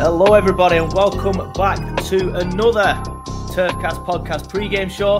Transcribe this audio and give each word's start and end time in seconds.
Hello, 0.00 0.34
everybody, 0.34 0.76
and 0.76 0.92
welcome 0.92 1.52
back 1.54 2.04
to 2.04 2.32
another 2.34 2.94
Turfcast 3.50 4.06
podcast 4.06 4.48
pre-game 4.48 4.88
show 4.88 5.18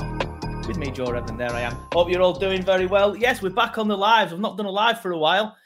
with 0.69 0.79
me, 0.79 0.93
Joe 0.93 1.11
Redman. 1.11 1.37
There 1.37 1.51
I 1.51 1.63
am. 1.63 1.77
Hope 1.93 2.09
you're 2.09 2.23
all 2.23 2.39
doing 2.39 2.63
very 2.63 2.87
well. 2.87 3.17
Yes, 3.17 3.43
we're 3.43 3.51
back 3.51 3.77
on 3.77 3.89
the 3.89 3.99
lives. 3.99 4.33
I've 4.33 4.39
not 4.39 4.57
done 4.57 4.67
a 4.67 4.71
live 4.71 5.01
for 5.01 5.11
a 5.11 5.19
while. 5.19 5.57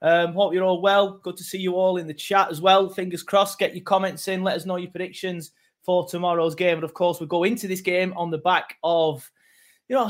Um, 0.00 0.32
hope 0.32 0.54
you're 0.54 0.64
all 0.64 0.80
well. 0.80 1.18
Good 1.18 1.36
to 1.36 1.44
see 1.44 1.58
you 1.58 1.74
all 1.74 1.98
in 1.98 2.06
the 2.06 2.14
chat 2.14 2.50
as 2.50 2.62
well. 2.62 2.88
Fingers 2.88 3.22
crossed. 3.22 3.58
Get 3.58 3.74
your 3.76 3.84
comments 3.84 4.26
in. 4.26 4.42
Let 4.42 4.56
us 4.56 4.64
know 4.64 4.76
your 4.76 4.90
predictions 4.90 5.50
for 5.82 6.08
tomorrow's 6.08 6.54
game. 6.54 6.76
And 6.76 6.84
of 6.84 6.94
course, 6.94 7.20
we 7.20 7.26
go 7.26 7.44
into 7.44 7.68
this 7.68 7.82
game 7.82 8.14
on 8.16 8.30
the 8.30 8.38
back 8.38 8.78
of, 8.82 9.30
you 9.90 9.96
know, 9.96 10.08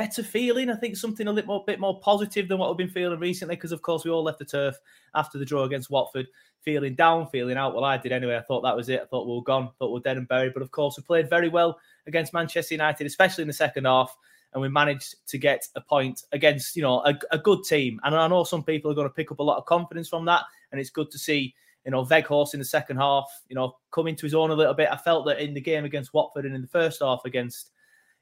better 0.00 0.22
feeling. 0.22 0.70
I 0.70 0.76
think 0.76 0.96
something 0.96 1.26
a 1.26 1.32
little 1.32 1.62
bit 1.66 1.78
more 1.78 2.00
positive 2.00 2.48
than 2.48 2.56
what 2.56 2.70
we've 2.70 2.86
been 2.86 2.94
feeling 2.94 3.20
recently. 3.20 3.54
Because 3.54 3.70
of 3.70 3.82
course, 3.82 4.02
we 4.02 4.10
all 4.10 4.22
left 4.22 4.38
the 4.38 4.46
turf 4.46 4.74
after 5.14 5.36
the 5.36 5.44
draw 5.44 5.64
against 5.64 5.90
Watford, 5.90 6.26
feeling 6.62 6.94
down, 6.94 7.26
feeling 7.26 7.58
out. 7.58 7.74
Well, 7.74 7.84
I 7.84 7.98
did 7.98 8.10
anyway. 8.10 8.38
I 8.38 8.40
thought 8.40 8.62
that 8.62 8.74
was 8.74 8.88
it. 8.88 9.02
I 9.02 9.04
thought 9.04 9.26
we 9.26 9.34
were 9.34 9.42
gone. 9.42 9.68
Thought 9.78 9.88
we 9.88 9.98
were 9.98 10.00
dead 10.00 10.16
and 10.16 10.26
buried. 10.26 10.54
But 10.54 10.62
of 10.62 10.70
course, 10.70 10.96
we 10.96 11.02
played 11.02 11.28
very 11.28 11.50
well 11.50 11.78
against 12.06 12.32
Manchester 12.32 12.72
United, 12.72 13.06
especially 13.06 13.42
in 13.42 13.48
the 13.48 13.52
second 13.52 13.84
half. 13.84 14.16
And 14.54 14.62
we 14.62 14.70
managed 14.70 15.16
to 15.26 15.36
get 15.36 15.68
a 15.76 15.82
point 15.82 16.22
against, 16.32 16.76
you 16.76 16.82
know, 16.82 17.04
a, 17.04 17.14
a 17.30 17.36
good 17.36 17.62
team. 17.64 18.00
And 18.02 18.14
I 18.16 18.26
know 18.26 18.44
some 18.44 18.64
people 18.64 18.90
are 18.90 18.94
going 18.94 19.06
to 19.06 19.14
pick 19.14 19.30
up 19.30 19.40
a 19.40 19.42
lot 19.42 19.58
of 19.58 19.66
confidence 19.66 20.08
from 20.08 20.24
that. 20.24 20.44
And 20.72 20.80
it's 20.80 20.88
good 20.88 21.10
to 21.10 21.18
see 21.18 21.54
you 21.84 21.90
know, 21.90 22.04
Weghorst 22.06 22.54
in 22.54 22.60
the 22.60 22.64
second 22.64 22.96
half, 22.96 23.30
you 23.48 23.54
know, 23.54 23.76
coming 23.90 24.16
to 24.16 24.26
his 24.26 24.34
own 24.34 24.50
a 24.50 24.54
little 24.54 24.74
bit. 24.74 24.88
I 24.90 24.96
felt 24.96 25.26
that 25.26 25.40
in 25.40 25.54
the 25.54 25.60
game 25.60 25.84
against 25.84 26.14
Watford 26.14 26.46
and 26.46 26.54
in 26.54 26.62
the 26.62 26.68
first 26.68 27.00
half 27.02 27.20
against 27.26 27.70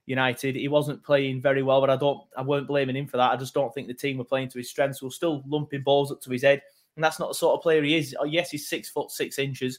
United, 0.08 0.56
he 0.56 0.68
wasn't 0.68 1.04
playing 1.04 1.40
very 1.40 1.62
well, 1.62 1.80
but 1.80 1.90
I 1.90 1.96
don't, 1.96 2.20
I 2.36 2.42
weren't 2.42 2.66
blaming 2.66 2.96
him 2.96 3.06
for 3.06 3.18
that. 3.18 3.30
I 3.30 3.36
just 3.36 3.52
don't 3.52 3.72
think 3.74 3.88
the 3.88 3.94
team 3.94 4.16
were 4.16 4.24
playing 4.24 4.48
to 4.48 4.58
his 4.58 4.70
strengths. 4.70 5.02
We're 5.02 5.10
still 5.10 5.42
lumping 5.46 5.82
balls 5.82 6.10
up 6.10 6.22
to 6.22 6.30
his 6.30 6.42
head, 6.42 6.62
and 6.96 7.04
that's 7.04 7.20
not 7.20 7.28
the 7.28 7.34
sort 7.34 7.56
of 7.56 7.62
player 7.62 7.82
he 7.82 7.96
is. 7.96 8.16
Oh, 8.18 8.24
yes, 8.24 8.50
he's 8.50 8.68
six 8.68 8.88
foot 8.88 9.10
six 9.10 9.38
inches, 9.38 9.78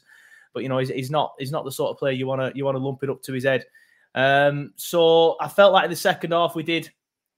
but 0.54 0.62
you 0.62 0.68
know, 0.68 0.78
he's, 0.78 0.90
he's 0.90 1.10
not, 1.10 1.34
he's 1.38 1.50
not 1.50 1.64
the 1.64 1.72
sort 1.72 1.90
of 1.90 1.98
player 1.98 2.12
you 2.12 2.26
want 2.26 2.40
to, 2.40 2.56
you 2.56 2.64
want 2.64 2.76
to 2.76 2.82
lump 2.82 3.02
it 3.02 3.10
up 3.10 3.22
to 3.22 3.32
his 3.32 3.44
head. 3.44 3.64
Um, 4.14 4.72
so 4.76 5.36
I 5.40 5.48
felt 5.48 5.72
like 5.72 5.84
in 5.84 5.90
the 5.90 5.96
second 5.96 6.32
half 6.32 6.54
we 6.54 6.62
did, 6.62 6.90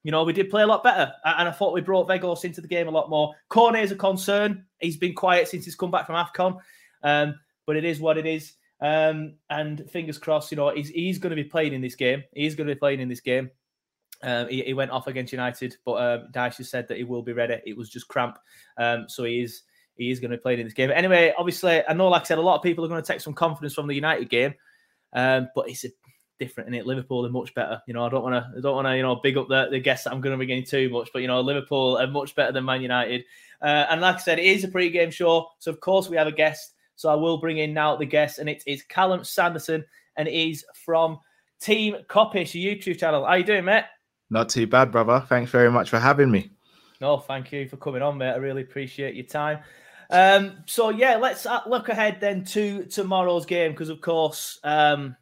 you 0.05 0.11
know, 0.11 0.25
we 0.25 0.33
did 0.33 0.51
play 0.51 0.63
a 0.63 0.67
lot 0.67 0.85
better, 0.85 1.13
and 1.25 1.49
I 1.49 1.53
thought 1.53 1.73
we 1.73 1.81
brought 1.81 2.09
Weghorst 2.09 2.45
into 2.45 2.61
the 2.61 2.69
game 2.69 2.89
a 2.89 2.91
lot 2.91 3.09
more. 3.09 3.33
Cornet 3.49 3.85
is 3.85 3.93
a 3.93 3.97
concern. 3.97 4.67
He's 4.81 4.97
been 4.99 5.15
quiet 5.15 5.49
since 5.49 5.65
he's 5.65 5.77
come 5.77 5.91
back 5.91 6.07
from 6.07 6.17
Afcon, 6.17 6.59
um, 7.03 7.39
but 7.67 7.77
it 7.77 7.85
is 7.85 8.01
what 8.01 8.19
it 8.19 8.27
is. 8.27 8.53
Um, 8.83 9.35
and 9.49 9.89
fingers 9.91 10.19
crossed, 10.19 10.51
you 10.51 10.57
know, 10.57 10.75
he's, 10.75 10.89
he's 10.89 11.19
going 11.19 11.31
to 11.31 11.37
be 11.37 11.49
playing 11.49 11.73
in 11.73 11.81
this 11.81 11.95
game. 11.95 12.25
He's 12.35 12.57
going 12.57 12.67
to 12.67 12.75
be 12.75 12.79
playing 12.79 13.01
in 13.01 13.09
this 13.09 13.21
game. 13.21 13.49
Um, 14.25 14.49
he, 14.49 14.63
he, 14.63 14.75
went 14.75 14.91
off 14.91 15.07
against 15.07 15.33
United, 15.33 15.77
but 15.85 15.95
um, 15.95 16.29
Dyche 16.33 16.59
has 16.59 16.69
said 16.69 16.89
that 16.89 16.97
he 16.97 17.05
will 17.05 17.23
be 17.23 17.33
ready. 17.33 17.61
It 17.65 17.77
was 17.77 17.89
just 17.89 18.09
cramp, 18.09 18.39
um, 18.77 19.07
so 19.09 19.25
he 19.25 19.41
is 19.41 19.63
he 19.97 20.11
is 20.11 20.21
going 20.21 20.31
to 20.31 20.37
be 20.37 20.41
playing 20.41 20.61
in 20.61 20.67
this 20.67 20.75
game. 20.75 20.93
Anyway, 20.93 21.33
obviously, 21.37 21.83
I 21.89 21.93
know, 21.93 22.09
like 22.09 22.23
I 22.23 22.25
said, 22.25 22.39
a 22.39 22.43
lot 22.43 22.57
of 22.57 22.63
people 22.63 22.85
are 22.85 22.89
going 22.89 23.03
to 23.03 23.07
take 23.07 23.21
some 23.21 23.35
confidence 23.35 23.75
from 23.75 23.89
the 23.89 23.95
United 23.95 24.31
game, 24.31 24.55
um, 25.13 25.49
but 25.57 25.69
it's 25.69 25.85
a 25.85 25.89
different 26.39 26.69
in 26.69 26.75
it. 26.75 26.87
Liverpool 26.87 27.27
are 27.27 27.31
much 27.31 27.55
better. 27.55 27.81
You 27.87 27.95
know, 27.95 28.05
I 28.05 28.09
don't 28.09 28.23
want 28.23 28.35
to, 28.35 28.59
I 28.59 28.61
don't 28.61 28.77
want 28.77 28.87
to, 28.87 28.97
you 28.97 29.03
know, 29.03 29.17
big 29.17 29.37
up 29.37 29.49
the, 29.49 29.69
the 29.71 29.81
guests 29.81 30.05
that 30.05 30.13
I'm 30.13 30.21
going 30.21 30.35
to 30.35 30.39
be 30.39 30.47
getting 30.47 30.65
too 30.65 30.89
much, 30.91 31.11
but 31.13 31.23
you 31.23 31.29
know, 31.29 31.41
Liverpool 31.41 31.99
are 31.99 32.07
much 32.07 32.35
better 32.35 32.53
than 32.53 32.65
Man 32.65 32.83
United. 32.83 33.25
Uh, 33.61 33.87
and 33.91 34.01
like 34.01 34.17
I 34.17 34.19
said, 34.19 34.39
it 34.39 34.45
is 34.45 34.65
a 34.65 34.69
pre-game 34.69 35.11
show, 35.11 35.49
so 35.59 35.71
of 35.71 35.81
course 35.81 36.09
we 36.09 36.17
have 36.17 36.27
a 36.27 36.33
guest. 36.33 36.75
So 37.03 37.09
I 37.09 37.17
will 37.17 37.39
bring 37.39 37.59
in 37.59 37.75
now 37.75 37.97
the 37.97 38.07
guest, 38.07 38.39
and 38.39 38.49
it 38.49 38.63
is 38.65 38.85
Callum 38.85 39.25
Sanderson, 39.25 39.85
and 40.15 40.29
he's 40.29 40.65
from 40.85 41.19
Team 41.61 41.97
Kopish, 42.09 42.55
YouTube 42.55 42.97
channel. 42.97 43.27
How 43.27 43.35
you 43.35 43.43
doing, 43.43 43.65
mate? 43.65 43.87
Not 44.31 44.49
too 44.49 44.69
bad, 44.69 44.93
brother. 44.93 45.25
Thanks 45.29 45.51
very 45.51 45.69
much 45.69 45.91
for 45.91 45.99
having 45.99 46.31
me. 46.31 46.53
No, 47.01 47.19
thank 47.19 47.51
you 47.51 47.69
for 47.69 47.77
coming 47.77 48.03
on, 48.03 48.19
mate. 48.19 48.31
I 48.31 48.37
really 48.37 48.63
appreciate 48.63 49.17
your 49.17 49.27
time. 49.27 49.59
Um, 50.11 50.59
so 50.67 50.91
yeah, 50.91 51.17
let's 51.17 51.45
uh, 51.45 51.63
look 51.67 51.89
ahead 51.89 52.19
then 52.21 52.45
to 52.45 52.85
tomorrow's 52.85 53.47
game 53.47 53.73
because, 53.73 53.89
of 53.89 54.01
course, 54.01 54.61
um, 54.63 55.17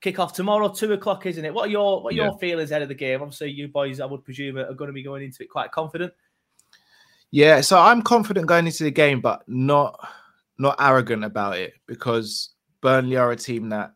kick 0.00 0.18
off 0.18 0.32
tomorrow, 0.32 0.70
two 0.70 0.92
o'clock, 0.92 1.24
isn't 1.26 1.44
it? 1.44 1.54
What 1.54 1.68
are 1.68 1.70
your 1.70 2.02
what 2.02 2.14
are 2.14 2.16
yeah. 2.16 2.24
your 2.24 2.38
feelings 2.40 2.72
ahead 2.72 2.82
of 2.82 2.88
the 2.88 2.96
game? 2.96 3.22
Obviously, 3.22 3.52
you 3.52 3.68
boys, 3.68 4.00
I 4.00 4.06
would 4.06 4.24
presume, 4.24 4.58
are 4.58 4.74
going 4.74 4.88
to 4.88 4.92
be 4.92 5.04
going 5.04 5.22
into 5.22 5.44
it 5.44 5.50
quite 5.50 5.70
confident. 5.70 6.12
Yeah, 7.30 7.60
so 7.60 7.78
I'm 7.78 8.02
confident 8.02 8.48
going 8.48 8.66
into 8.66 8.82
the 8.82 8.90
game, 8.90 9.20
but 9.20 9.44
not 9.46 10.04
not 10.62 10.76
arrogant 10.78 11.24
about 11.24 11.58
it 11.58 11.74
because 11.86 12.54
Burnley 12.80 13.16
are 13.16 13.32
a 13.32 13.36
team 13.36 13.68
that 13.70 13.92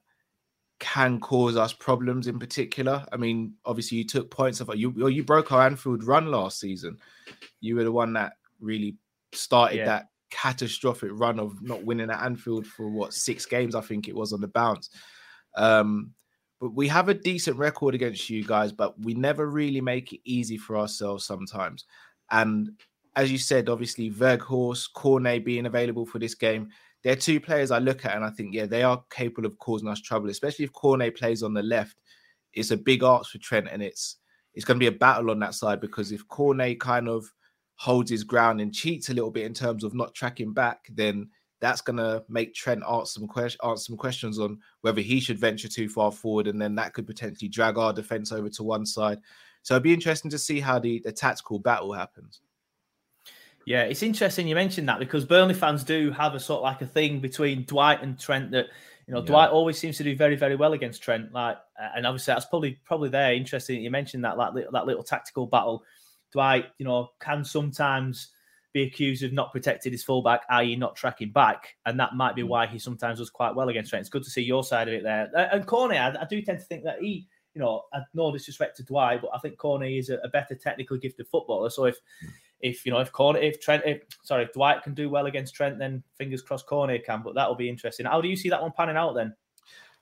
can 0.79 1.21
cause 1.21 1.57
us 1.57 1.73
problems 1.73 2.27
in 2.27 2.39
particular. 2.39 3.07
I 3.13 3.17
mean, 3.17 3.55
obviously 3.65 3.99
you 3.99 4.05
took 4.05 4.31
points 4.31 4.61
off 4.61 4.69
you 4.75 5.09
you 5.09 5.25
broke 5.25 5.53
our 5.53 5.65
Anfield 5.65 6.05
run 6.05 6.27
last 6.27 6.61
season. 6.61 6.99
You 7.61 7.77
were 7.77 7.85
the 7.85 7.93
one 7.93 8.13
that 8.15 8.35
really 8.61 8.97
started 9.33 9.79
yeah. 9.79 9.85
that 9.87 10.09
catastrophic 10.31 11.11
run 11.13 11.39
of 11.39 11.63
not 11.63 11.85
winning 11.85 12.11
at 12.11 12.23
Anfield 12.23 12.67
for 12.67 12.91
what 12.91 13.15
six 13.15 13.47
games 13.47 13.75
I 13.75 13.81
think 13.81 14.09
it 14.09 14.17
was 14.17 14.33
on 14.33 14.41
the 14.41 14.49
bounce. 14.49 14.91
Um, 15.57 16.13
but 16.61 16.75
we 16.75 16.89
have 16.89 17.09
a 17.09 17.15
decent 17.15 17.57
record 17.59 17.95
against 17.95 18.29
you 18.29 18.45
guys, 18.45 18.73
but 18.73 18.99
we 19.01 19.15
never 19.15 19.49
really 19.49 19.81
make 19.81 20.13
it 20.13 20.21
easy 20.25 20.57
for 20.57 20.77
ourselves 20.77 21.25
sometimes. 21.25 21.85
And 22.31 22.71
as 23.17 23.33
you 23.33 23.39
said, 23.39 23.69
obviously 23.71 24.11
Weghorst, 24.11 24.93
Cornet 24.93 25.45
being 25.45 25.67
available 25.67 26.05
for 26.05 26.19
this 26.19 26.35
game, 26.35 26.69
they're 27.03 27.17
two 27.17 27.41
players 27.41 27.71
I 27.71 27.79
look 27.79 28.05
at 28.05 28.15
and 28.15 28.25
I 28.25 28.31
think, 28.31 28.55
yeah, 28.55 28.67
they 28.67 28.83
are 28.83 29.03
capable 29.11 29.47
of 29.47 29.59
causing 29.59 29.89
us 29.89 30.01
trouble, 30.01 30.29
especially 30.29 30.67
if 30.67 30.73
Cornet 30.73 31.17
plays 31.17 31.43
on 31.43 31.55
the 31.55 31.63
left. 31.63 31.97
It's 32.53 32.71
a 32.71 32.77
big 32.77 33.03
ask 33.03 33.31
for 33.31 33.39
Trent, 33.39 33.69
and 33.71 33.83
it's 33.83 34.17
it's 34.55 34.65
going 34.65 34.77
to 34.77 34.83
be 34.83 34.95
a 34.95 34.99
battle 34.99 35.31
on 35.31 35.39
that 35.41 35.55
side 35.55 35.81
because 35.81 36.11
if 36.13 36.27
Cornet 36.29 36.81
kind 36.81 37.09
of 37.09 37.31
holds 37.75 38.11
his 38.11 38.25
ground 38.25 38.61
and 38.61 38.75
cheats 38.75 39.11
a 39.11 39.15
little 39.15 39.31
bit 39.31 39.45
in 39.45 39.53
terms 39.53 39.85
of 39.85 39.95
not 39.95 40.15
tracking 40.15 40.55
back, 40.55 40.87
then 40.95 41.29
that's 41.61 41.83
going 41.83 41.99
to 41.99 42.25
make 42.29 42.55
Trent 42.55 42.83
answer 42.91 43.21
some, 43.21 43.29
que- 43.29 43.57
answer 43.63 43.85
some 43.85 43.97
questions 43.97 44.39
on 44.39 44.59
whether 44.81 45.03
he 45.03 45.21
should 45.21 45.39
venture 45.39 45.69
too 45.69 45.89
far 45.89 46.11
forward, 46.11 46.47
and 46.47 46.61
then 46.61 46.75
that 46.75 46.95
could 46.95 47.07
potentially 47.07 47.49
drag 47.49 47.77
our 47.77 47.93
defense 47.93 48.33
over 48.33 48.49
to 48.49 48.63
one 48.63 48.87
side. 48.87 49.21
So 49.63 49.75
it'd 49.75 49.83
be 49.83 49.93
interesting 49.93 50.31
to 50.31 50.39
see 50.39 50.61
how 50.61 50.79
the, 50.79 51.01
the 51.05 51.13
tactical 51.13 51.59
battle 51.59 51.93
happens. 51.93 52.41
Yeah, 53.67 53.83
it's 53.83 54.05
interesting 54.05 54.47
you 54.47 54.55
mentioned 54.55 54.89
that 54.89 55.01
because 55.01 55.25
Burnley 55.25 55.53
fans 55.53 55.83
do 55.83 56.13
have 56.13 56.37
a 56.37 56.41
sort 56.41 56.59
of 56.59 56.63
like 56.63 56.83
a 56.83 56.87
thing 56.87 57.19
between 57.19 57.65
Dwight 57.65 58.01
and 58.01 58.19
Trent 58.19 58.53
that 58.53 58.67
you 59.09 59.15
know, 59.15 59.21
yeah. 59.21 59.27
Dwight 59.27 59.51
always 59.51 59.77
seems 59.77 59.97
to 59.99 60.05
do 60.05 60.17
very, 60.17 60.37
very 60.37 60.55
well 60.55 60.73
against 60.73 61.03
Trent. 61.03 61.33
Like, 61.33 61.59
and 61.95 62.07
obviously 62.07 62.33
that's 62.33 62.47
probably 62.47 62.79
probably 62.85 63.09
there. 63.09 63.35
Interesting 63.35 63.83
you 63.83 63.91
mentioned 63.91 64.25
that 64.25 64.37
that 64.37 64.55
little, 64.55 64.73
that 64.73 64.87
little 64.87 65.03
tactical 65.03 65.47
battle. 65.47 65.85
Dwight, 66.33 66.67
you 66.79 66.87
know, 66.87 67.11
can 67.21 67.45
sometimes 67.45 68.29
be 68.73 68.83
accused 68.83 69.25
of 69.25 69.33
not 69.33 69.53
protecting 69.53 69.91
his 69.91 70.05
fullback, 70.05 70.43
i.e., 70.51 70.77
not 70.77 70.95
tracking 70.95 71.31
back, 71.31 71.77
and 71.87 71.99
that 71.99 72.15
might 72.15 72.37
be 72.37 72.43
mm. 72.43 72.49
why 72.49 72.67
he 72.67 72.79
sometimes 72.79 73.19
does 73.19 73.31
quite 73.31 73.55
well 73.55 73.69
against 73.69 73.91
Trent. 73.91 74.03
It's 74.03 74.11
good 74.11 74.25
to 74.25 74.31
see 74.31 74.43
your 74.43 74.63
side 74.63 74.87
of 74.87 74.95
it 74.95 75.03
there. 75.03 75.31
And 75.35 75.67
Cornet, 75.67 75.99
I, 75.99 76.23
I 76.23 76.25
do 76.25 76.41
tend 76.43 76.59
to 76.61 76.65
think 76.65 76.85
that 76.85 77.01
he, 77.01 77.27
you 77.55 77.61
know, 77.61 77.83
I'd 77.93 78.03
no 78.15 78.31
disrespect 78.33 78.77
to 78.77 78.85
Dwight, 78.85 79.23
but 79.23 79.31
I 79.35 79.39
think 79.39 79.57
Cornet 79.57 79.91
is 79.91 80.11
a, 80.11 80.19
a 80.19 80.29
better 80.29 80.55
technically 80.55 80.99
gifted 80.99 81.27
footballer. 81.27 81.71
So 81.71 81.87
if 81.87 81.97
mm 81.97 82.31
if 82.61 82.87
you 82.87 82.93
know 82.93 82.99
if 82.99 83.13
Cornet 83.13 83.43
if 83.43 83.61
Trent 83.61 83.83
if 83.85 84.03
sorry 84.23 84.45
if 84.45 84.53
Dwight 84.53 84.83
can 84.83 84.95
do 84.95 85.11
well 85.11 85.27
against 85.27 85.55
Trent, 85.55 85.79
then 85.79 86.03
fingers 86.17 86.43
crossed 86.43 86.67
Cornet 86.67 87.05
can. 87.05 87.23
But 87.23 87.35
that'll 87.35 87.55
be 87.55 87.69
interesting. 87.69 88.07
How 88.07 88.21
do 88.21 88.29
you 88.29 88.37
see 88.37 88.49
that 88.51 88.63
one 88.63 88.73
panning 88.77 88.97
out 88.97 89.15
then? 89.15 89.35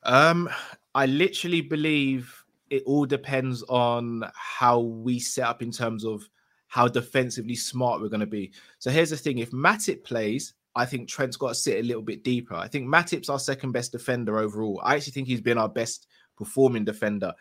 Um, 0.04 0.48
I 0.94 1.06
literally 1.06 1.60
believe 1.60 2.44
it 2.70 2.82
all 2.86 3.06
depends 3.06 3.62
on 3.64 4.24
how 4.34 4.80
we 4.80 5.18
set 5.18 5.46
up 5.46 5.62
in 5.62 5.70
terms 5.70 6.04
of 6.04 6.28
how 6.68 6.88
defensively 6.88 7.54
smart 7.54 8.00
we're 8.00 8.08
going 8.08 8.20
to 8.20 8.26
be. 8.26 8.52
So 8.78 8.90
here's 8.90 9.10
the 9.10 9.16
thing: 9.16 9.38
if 9.38 9.50
Matip 9.50 10.04
plays, 10.04 10.54
I 10.76 10.84
think 10.84 11.08
Trent's 11.08 11.36
got 11.36 11.48
to 11.48 11.54
sit 11.54 11.78
a 11.78 11.86
little 11.86 12.02
bit 12.02 12.24
deeper. 12.24 12.54
I 12.54 12.68
think 12.68 12.86
Matip's 12.86 13.28
our 13.28 13.38
second 13.38 13.72
best 13.72 13.92
defender 13.92 14.38
overall. 14.38 14.80
I 14.84 14.96
actually 14.96 15.12
think 15.12 15.28
he's 15.28 15.40
been 15.40 15.58
our 15.58 15.68
best 15.68 16.08
performing 16.36 16.84
defender. 16.84 17.32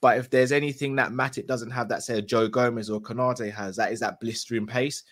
But 0.00 0.18
if 0.18 0.30
there's 0.30 0.52
anything 0.52 0.96
that 0.96 1.12
Matip 1.12 1.46
doesn't 1.46 1.70
have 1.70 1.88
that, 1.88 2.02
say, 2.02 2.22
Joe 2.22 2.48
Gomez 2.48 2.88
or 2.88 3.00
Konate 3.00 3.52
has, 3.52 3.76
that 3.76 3.92
is 3.92 4.00
that 4.00 4.18
blistering 4.20 4.66
pace. 4.66 5.02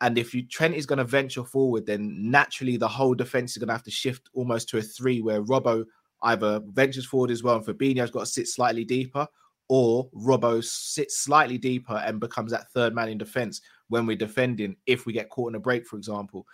And 0.00 0.18
if 0.18 0.34
you 0.34 0.46
Trent 0.46 0.74
is 0.74 0.86
going 0.86 0.98
to 0.98 1.04
venture 1.04 1.44
forward, 1.44 1.86
then 1.86 2.30
naturally 2.30 2.76
the 2.76 2.88
whole 2.88 3.14
defense 3.14 3.52
is 3.52 3.58
going 3.58 3.68
to 3.68 3.74
have 3.74 3.84
to 3.84 3.90
shift 3.90 4.28
almost 4.34 4.68
to 4.68 4.78
a 4.78 4.82
three, 4.82 5.22
where 5.22 5.42
Robbo 5.42 5.84
either 6.22 6.60
ventures 6.72 7.06
forward 7.06 7.30
as 7.30 7.42
well, 7.42 7.56
and 7.56 7.64
Fabinho's 7.64 8.10
got 8.10 8.20
to 8.20 8.26
sit 8.26 8.48
slightly 8.48 8.84
deeper, 8.84 9.26
or 9.68 10.10
Robbo 10.10 10.62
sits 10.62 11.20
slightly 11.20 11.56
deeper 11.56 11.94
and 12.04 12.20
becomes 12.20 12.50
that 12.52 12.70
third 12.72 12.94
man 12.94 13.08
in 13.08 13.18
defense 13.18 13.62
when 13.88 14.04
we're 14.04 14.16
defending. 14.16 14.76
If 14.86 15.06
we 15.06 15.12
get 15.12 15.30
caught 15.30 15.50
in 15.50 15.54
a 15.54 15.60
break, 15.60 15.86
for 15.86 15.96
example, 15.96 16.46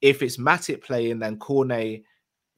if 0.00 0.22
it's 0.22 0.38
Matip 0.38 0.82
playing, 0.82 1.20
then 1.20 1.38
Cornet 1.38 2.02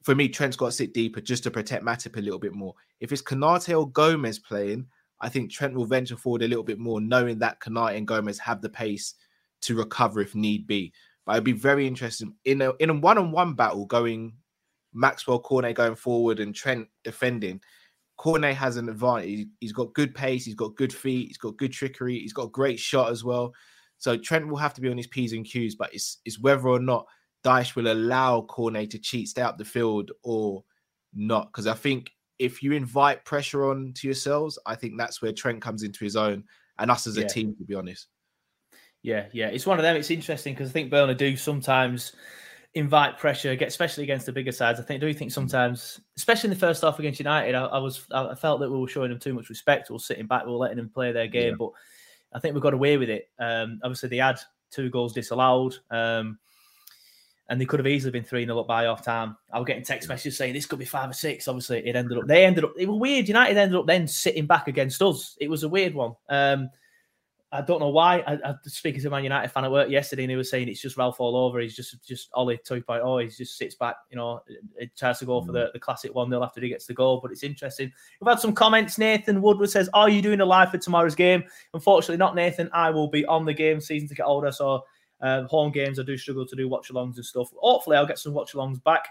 for 0.05 0.13
me, 0.13 0.29
Trent's 0.29 0.55
got 0.55 0.67
to 0.67 0.71
sit 0.71 0.93
deeper 0.93 1.19
just 1.19 1.41
to 1.43 1.51
protect 1.51 1.83
Matip 1.83 2.15
a 2.15 2.21
little 2.21 2.37
bit 2.37 2.53
more. 2.53 2.75
If 2.99 3.11
it's 3.11 3.23
Konate 3.23 3.75
or 3.75 3.89
Gomez 3.89 4.37
playing, 4.37 4.85
I 5.19 5.29
think 5.29 5.49
Trent 5.49 5.73
will 5.73 5.85
venture 5.85 6.15
forward 6.15 6.43
a 6.43 6.47
little 6.47 6.63
bit 6.63 6.77
more, 6.77 7.01
knowing 7.01 7.39
that 7.39 7.59
Konate 7.59 7.97
and 7.97 8.07
Gomez 8.07 8.37
have 8.37 8.61
the 8.61 8.69
pace 8.69 9.15
to 9.61 9.75
recover 9.75 10.21
if 10.21 10.35
need 10.35 10.67
be. 10.67 10.93
But 11.25 11.35
I'd 11.37 11.43
be 11.43 11.53
very 11.53 11.87
interested 11.87 12.29
in 12.43 12.61
a 12.61 12.73
in 12.79 12.91
a 12.91 12.93
one-on-one 12.93 13.55
battle 13.55 13.87
going 13.87 14.33
Maxwel 14.95 15.41
Cornet 15.41 15.75
going 15.75 15.95
forward 15.95 16.39
and 16.39 16.53
Trent 16.53 16.87
defending. 17.03 17.59
Cornet 18.17 18.55
has 18.55 18.77
an 18.77 18.89
advantage. 18.89 19.47
He's 19.59 19.73
got 19.73 19.95
good 19.95 20.13
pace, 20.13 20.45
he's 20.45 20.53
got 20.53 20.75
good 20.75 20.93
feet, 20.93 21.29
he's 21.29 21.39
got 21.39 21.57
good 21.57 21.71
trickery, 21.71 22.19
he's 22.19 22.31
got 22.31 22.45
a 22.45 22.49
great 22.49 22.79
shot 22.79 23.11
as 23.11 23.23
well. 23.23 23.55
So 23.97 24.15
Trent 24.17 24.47
will 24.47 24.57
have 24.57 24.75
to 24.75 24.81
be 24.81 24.89
on 24.89 24.97
his 24.97 25.07
P's 25.07 25.33
and 25.33 25.43
Q's, 25.43 25.73
but 25.73 25.91
it's 25.95 26.19
it's 26.25 26.39
whether 26.39 26.67
or 26.67 26.79
not 26.79 27.07
Dyche 27.45 27.75
will 27.75 27.91
allow 27.91 28.41
Cornet 28.41 28.89
to 28.91 28.99
cheat, 28.99 29.29
stay 29.29 29.41
up 29.41 29.57
the 29.57 29.65
field, 29.65 30.11
or 30.23 30.63
not. 31.13 31.51
Because 31.51 31.67
I 31.67 31.75
think 31.75 32.11
if 32.39 32.63
you 32.63 32.71
invite 32.71 33.23
pressure 33.23 33.69
on 33.69 33.93
to 33.93 34.07
yourselves, 34.07 34.57
I 34.65 34.75
think 34.75 34.97
that's 34.97 35.21
where 35.21 35.31
Trent 35.31 35.61
comes 35.61 35.83
into 35.83 36.03
his 36.03 36.15
own 36.15 36.43
and 36.79 36.91
us 36.91 37.07
as 37.07 37.17
a 37.17 37.25
team, 37.25 37.55
to 37.57 37.63
be 37.63 37.75
honest. 37.75 38.07
Yeah, 39.01 39.27
yeah. 39.31 39.47
It's 39.47 39.67
one 39.67 39.77
of 39.77 39.83
them. 39.83 39.95
It's 39.95 40.09
interesting 40.09 40.53
because 40.53 40.69
I 40.69 40.73
think 40.73 40.89
Burnley 40.89 41.13
do 41.13 41.37
sometimes 41.37 42.13
invite 42.73 43.17
pressure, 43.17 43.51
especially 43.61 44.03
against 44.03 44.25
the 44.25 44.31
bigger 44.31 44.51
sides. 44.51 44.79
I 44.79 44.83
think 44.83 44.99
do 44.99 45.07
you 45.07 45.13
think 45.13 45.31
sometimes, 45.31 46.01
especially 46.17 46.47
in 46.47 46.53
the 46.55 46.59
first 46.59 46.81
half 46.81 46.99
against 46.99 47.19
United, 47.19 47.55
I, 47.55 47.65
I, 47.65 47.77
was 47.77 48.05
I 48.11 48.35
felt 48.35 48.59
that 48.59 48.69
we 48.69 48.77
were 48.77 48.87
showing 48.87 49.11
them 49.11 49.19
too 49.19 49.33
much 49.33 49.49
respect. 49.49 49.89
We 49.89 49.93
were 49.93 49.99
sitting 49.99 50.27
back, 50.27 50.45
we 50.45 50.51
were 50.51 50.57
letting 50.57 50.77
them 50.77 50.89
play 50.89 51.11
their 51.11 51.27
game, 51.27 51.51
yeah. 51.51 51.55
but 51.57 51.69
I 52.33 52.39
think 52.39 52.55
we 52.55 52.61
got 52.61 52.73
away 52.73 52.97
with 52.97 53.09
it. 53.09 53.29
Um, 53.39 53.79
obviously, 53.83 54.09
they 54.09 54.17
had 54.17 54.39
two 54.71 54.89
goals 54.89 55.13
disallowed. 55.13 55.77
Um, 55.89 56.39
and 57.49 57.61
they 57.61 57.65
could 57.65 57.79
have 57.79 57.87
easily 57.87 58.11
been 58.11 58.23
3 58.23 58.45
0 58.45 58.59
up 58.59 58.67
by 58.67 58.83
half 58.83 59.03
time. 59.03 59.37
I 59.51 59.59
was 59.59 59.67
getting 59.67 59.83
text 59.83 60.09
messages 60.09 60.37
saying 60.37 60.53
this 60.53 60.65
could 60.65 60.79
be 60.79 60.85
five 60.85 61.09
or 61.09 61.13
six. 61.13 61.47
Obviously, 61.47 61.87
it 61.87 61.95
ended 61.95 62.17
up, 62.17 62.27
they 62.27 62.45
ended 62.45 62.63
up, 62.63 62.73
it 62.77 62.87
was 62.87 62.99
weird. 62.99 63.27
United 63.27 63.57
ended 63.57 63.77
up 63.77 63.85
then 63.85 64.07
sitting 64.07 64.45
back 64.45 64.67
against 64.67 65.01
us. 65.01 65.37
It 65.39 65.49
was 65.49 65.63
a 65.63 65.69
weird 65.69 65.93
one. 65.93 66.13
Um, 66.29 66.69
I 67.55 67.61
don't 67.61 67.79
know 67.79 67.89
why. 67.89 68.19
I, 68.27 68.33
I 68.33 68.55
was 68.63 68.73
speaking 68.73 69.01
to 69.01 69.07
a 69.07 69.11
Man 69.11 69.23
United 69.23 69.49
fan 69.49 69.63
at 69.63 69.71
work 69.71 69.89
yesterday, 69.89 70.23
and 70.23 70.31
he 70.31 70.35
was 70.35 70.49
saying 70.49 70.67
it's 70.67 70.81
just 70.81 70.97
Ralf 70.97 71.21
all 71.21 71.37
over. 71.37 71.59
He's 71.59 71.75
just 71.75 72.05
just 72.05 72.29
Ole 72.33 72.57
2.0. 72.57 73.23
He 73.23 73.29
just 73.29 73.57
sits 73.57 73.75
back, 73.75 73.95
you 74.09 74.17
know, 74.17 74.41
it 74.77 74.95
tries 74.97 75.19
to 75.19 75.25
go 75.25 75.41
for 75.41 75.51
the, 75.51 75.69
the 75.71 75.79
classic 75.79 76.13
one 76.13 76.29
nil 76.29 76.43
after 76.43 76.59
he 76.59 76.67
gets 76.67 76.85
the 76.85 76.93
goal. 76.93 77.19
But 77.21 77.31
it's 77.31 77.43
interesting. 77.43 77.93
We've 78.19 78.29
had 78.29 78.39
some 78.39 78.53
comments. 78.53 78.97
Nathan 78.97 79.41
Woodward 79.41 79.69
says, 79.69 79.89
"Are 79.93 80.09
you 80.09 80.21
doing 80.21 80.41
a 80.41 80.45
live 80.45 80.71
for 80.71 80.79
tomorrow's 80.79 81.15
game?" 81.15 81.43
Unfortunately, 81.73 82.17
not 82.17 82.35
Nathan. 82.35 82.69
I 82.73 82.89
will 82.89 83.07
be 83.07 83.25
on 83.25 83.45
the 83.45 83.53
game. 83.53 83.79
Season 83.79 84.09
to 84.09 84.15
get 84.15 84.25
older, 84.25 84.51
so 84.51 84.83
um, 85.21 85.45
home 85.45 85.71
games, 85.71 85.99
I 85.99 86.03
do 86.03 86.17
struggle 86.17 86.45
to 86.45 86.55
do 86.55 86.67
watch 86.67 86.91
alongs 86.91 87.15
and 87.15 87.25
stuff. 87.25 87.49
Hopefully, 87.57 87.97
I'll 87.97 88.05
get 88.05 88.19
some 88.19 88.33
watch 88.33 88.53
alongs 88.53 88.83
back. 88.83 89.07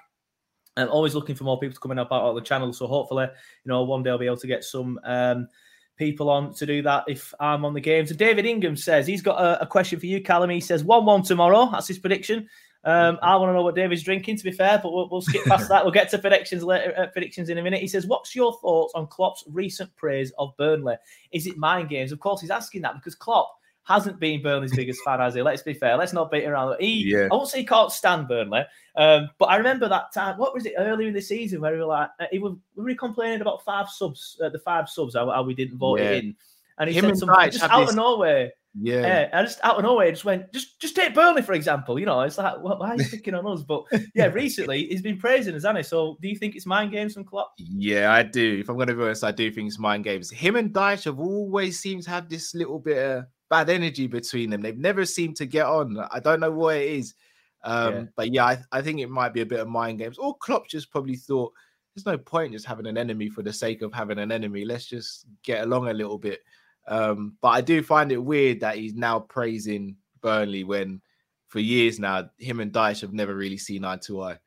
I'm 0.76 0.88
always 0.88 1.14
looking 1.14 1.36
for 1.36 1.44
more 1.44 1.58
people 1.58 1.74
to 1.74 1.80
come 1.80 1.92
in 1.92 1.98
up 1.98 2.12
out 2.12 2.22
of 2.22 2.34
the 2.34 2.40
channel. 2.40 2.72
So 2.72 2.86
hopefully, 2.86 3.26
you 3.26 3.68
know, 3.68 3.84
one 3.84 4.02
day 4.02 4.10
I'll 4.10 4.18
be 4.18 4.26
able 4.26 4.36
to 4.38 4.46
get 4.46 4.64
some 4.64 4.98
um, 5.04 5.48
people 5.96 6.28
on 6.28 6.52
to 6.54 6.66
do 6.66 6.82
that 6.82 7.04
if 7.06 7.32
I'm 7.38 7.64
on 7.64 7.74
the 7.74 7.80
games. 7.80 8.14
David 8.14 8.46
Ingham 8.46 8.76
says 8.76 9.06
he's 9.06 9.22
got 9.22 9.40
a, 9.40 9.62
a 9.62 9.66
question 9.66 10.00
for 10.00 10.06
you, 10.06 10.20
Callum. 10.22 10.50
He 10.50 10.60
says 10.60 10.82
1 10.82 11.04
1 11.04 11.22
tomorrow. 11.22 11.68
That's 11.70 11.88
his 11.88 11.98
prediction. 11.98 12.48
Um, 12.86 13.18
I 13.22 13.36
want 13.36 13.48
to 13.48 13.54
know 13.54 13.62
what 13.62 13.74
David's 13.74 14.02
drinking, 14.02 14.36
to 14.36 14.44
be 14.44 14.52
fair, 14.52 14.78
but 14.82 14.92
we'll, 14.92 15.08
we'll 15.08 15.22
skip 15.22 15.44
past 15.46 15.70
that. 15.70 15.84
We'll 15.84 15.92
get 15.92 16.10
to 16.10 16.18
predictions 16.18 16.62
later. 16.62 16.92
Uh, 16.98 17.06
predictions 17.06 17.48
in 17.48 17.56
a 17.56 17.62
minute. 17.62 17.80
He 17.80 17.88
says, 17.88 18.06
"What's 18.06 18.34
your 18.34 18.52
thoughts 18.60 18.92
on 18.94 19.06
Klopp's 19.06 19.44
recent 19.48 19.94
praise 19.96 20.32
of 20.38 20.54
Burnley? 20.58 20.96
Is 21.32 21.46
it 21.46 21.56
mind 21.56 21.88
games?" 21.88 22.12
Of 22.12 22.20
course, 22.20 22.42
he's 22.42 22.50
asking 22.50 22.82
that 22.82 22.94
because 22.94 23.14
Klopp 23.14 23.58
hasn't 23.84 24.19
been 24.19 24.42
Burnley's 24.42 24.75
biggest 24.75 25.00
fan, 25.04 25.20
has 25.20 25.34
he? 25.34 25.42
Let's 25.42 25.62
be 25.62 25.75
fair. 25.75 25.96
Let's 25.96 26.12
not 26.12 26.31
beat 26.31 26.44
around. 26.44 26.76
He, 26.81 27.10
yeah. 27.12 27.28
I 27.31 27.34
won't 27.34 27.48
say 27.48 27.58
he 27.58 27.66
can't 27.66 27.92
stand 27.92 28.28
Burnley, 28.28 28.62
um, 28.96 29.28
but 29.38 29.46
I 29.46 29.56
remember 29.56 29.88
that 29.88 30.12
time. 30.12 30.38
What 30.38 30.54
was 30.54 30.66
it 30.66 30.75
earlier 30.78 31.08
in 31.08 31.14
the 31.14 31.20
season 31.20 31.60
where 31.60 31.72
we 31.72 31.78
were 31.78 31.86
like, 31.86 32.10
uh, 32.19 32.26
he 32.31 32.38
was, 32.38 32.54
we 32.76 32.84
were 32.84 32.94
complaining 32.94 33.42
about 33.42 33.64
five 33.64 33.88
subs, 33.88 34.38
uh, 34.42 34.48
the 34.48 34.58
five 34.58 34.88
subs, 34.88 35.14
how, 35.14 35.31
how, 35.31 35.42
we 35.42 35.54
didn't 35.54 35.78
vote 35.78 36.00
yeah. 36.00 36.12
in, 36.12 36.34
and 36.78 36.88
he 36.88 36.96
Him 36.96 37.04
said 37.04 37.19
something 37.19 37.50
just 37.50 37.64
out 37.64 37.88
of 37.88 37.94
nowhere. 37.94 38.52
Yeah, 38.81 39.00
yeah, 39.00 39.29
I 39.32 39.43
just 39.43 39.60
out 39.62 39.76
of 39.76 39.84
nowhere 39.84 40.10
just 40.10 40.24
went, 40.24 40.53
just 40.53 40.81
just 40.81 40.96
take 40.96 41.14
Burnley 41.14 41.43
for 41.43 41.53
example. 41.53 41.96
You 41.96 42.06
know, 42.06 42.22
it's 42.22 42.38
like, 42.38 42.60
why 42.60 42.91
are 42.91 42.96
you 42.96 43.05
picking 43.05 43.34
on 43.34 43.46
us? 43.46 43.62
But 43.62 43.84
yeah, 44.17 44.26
recently 44.26 44.88
he's 44.88 45.03
been 45.03 45.17
praising 45.17 45.55
us, 45.55 45.62
hasn't 45.62 45.76
he? 45.76 45.82
So, 45.84 46.17
do 46.20 46.29
you 46.29 46.34
think 46.36 46.56
it's 46.56 46.67
mind 46.67 46.91
games 46.91 47.14
from 47.14 47.24
Klopp? 47.24 47.53
Yeah, 47.56 48.12
I 48.12 48.24
do. 48.24 48.58
If 48.58 48.69
I'm 48.69 48.74
going 48.74 48.88
to 48.88 48.94
be 48.94 49.03
honest, 49.03 49.22
I 49.22 49.31
do 49.31 49.53
think 49.53 49.69
it's 49.69 49.79
mind 49.79 50.03
games. 50.03 50.29
Him 50.29 50.56
and 50.56 50.72
Dyche 50.72 51.05
have 51.05 51.20
always 51.20 51.79
seemed 51.79 52.03
to 52.05 52.10
have 52.10 52.29
this 52.29 52.53
little 52.53 52.81
bit 52.81 52.98
of 52.98 53.26
bad 53.55 53.70
energy 53.70 54.08
between 54.08 54.51
them. 54.51 54.61
They've 54.61 54.77
never 54.77 55.05
seemed 55.05 55.37
to 55.37 55.46
get 55.46 55.67
on. 55.67 55.96
I 56.11 56.19
don't 56.19 56.41
know 56.41 56.51
what 56.51 56.77
it 56.77 56.89
is. 56.89 57.15
Um, 57.63 57.94
yeah. 57.94 58.05
But 58.17 58.32
yeah, 58.32 58.44
I, 58.46 58.58
I, 58.73 58.82
think 58.82 58.99
it 58.99 59.08
might 59.08 59.32
be 59.32 59.43
a 59.43 59.46
bit 59.46 59.61
of 59.61 59.69
mind 59.69 59.99
games. 59.99 60.19
Or 60.19 60.37
Klopp 60.37 60.67
just 60.67 60.91
probably 60.91 61.15
thought 61.15 61.53
there's 61.94 62.05
no 62.05 62.19
point 62.19 62.53
just 62.53 62.67
having 62.67 62.87
an 62.87 62.99
enemy 62.99 63.29
for 63.29 63.43
the 63.43 63.53
sake 63.53 63.82
of 63.82 63.93
having 63.93 64.19
an 64.19 64.32
enemy. 64.32 64.65
Let's 64.65 64.87
just 64.87 65.27
get 65.44 65.63
along 65.63 65.87
a 65.89 65.93
little 65.93 66.19
bit. 66.19 66.41
Um, 66.89 67.37
but 67.41 67.51
I 67.51 67.61
do 67.61 67.81
find 67.81 68.11
it 68.11 68.19
weird 68.19 68.58
that 68.61 68.77
he's 68.77 68.94
now 68.94 69.20
praising 69.20 69.96
Burnley 70.20 70.65
when 70.65 71.01
for 71.46 71.61
years 71.61 72.01
now 72.01 72.29
him 72.39 72.58
and 72.58 72.73
Dyche 72.73 73.03
have 73.03 73.13
never 73.13 73.37
really 73.37 73.56
seen 73.56 73.84
eye 73.84 73.99
to 73.99 74.20
eye. 74.20 74.39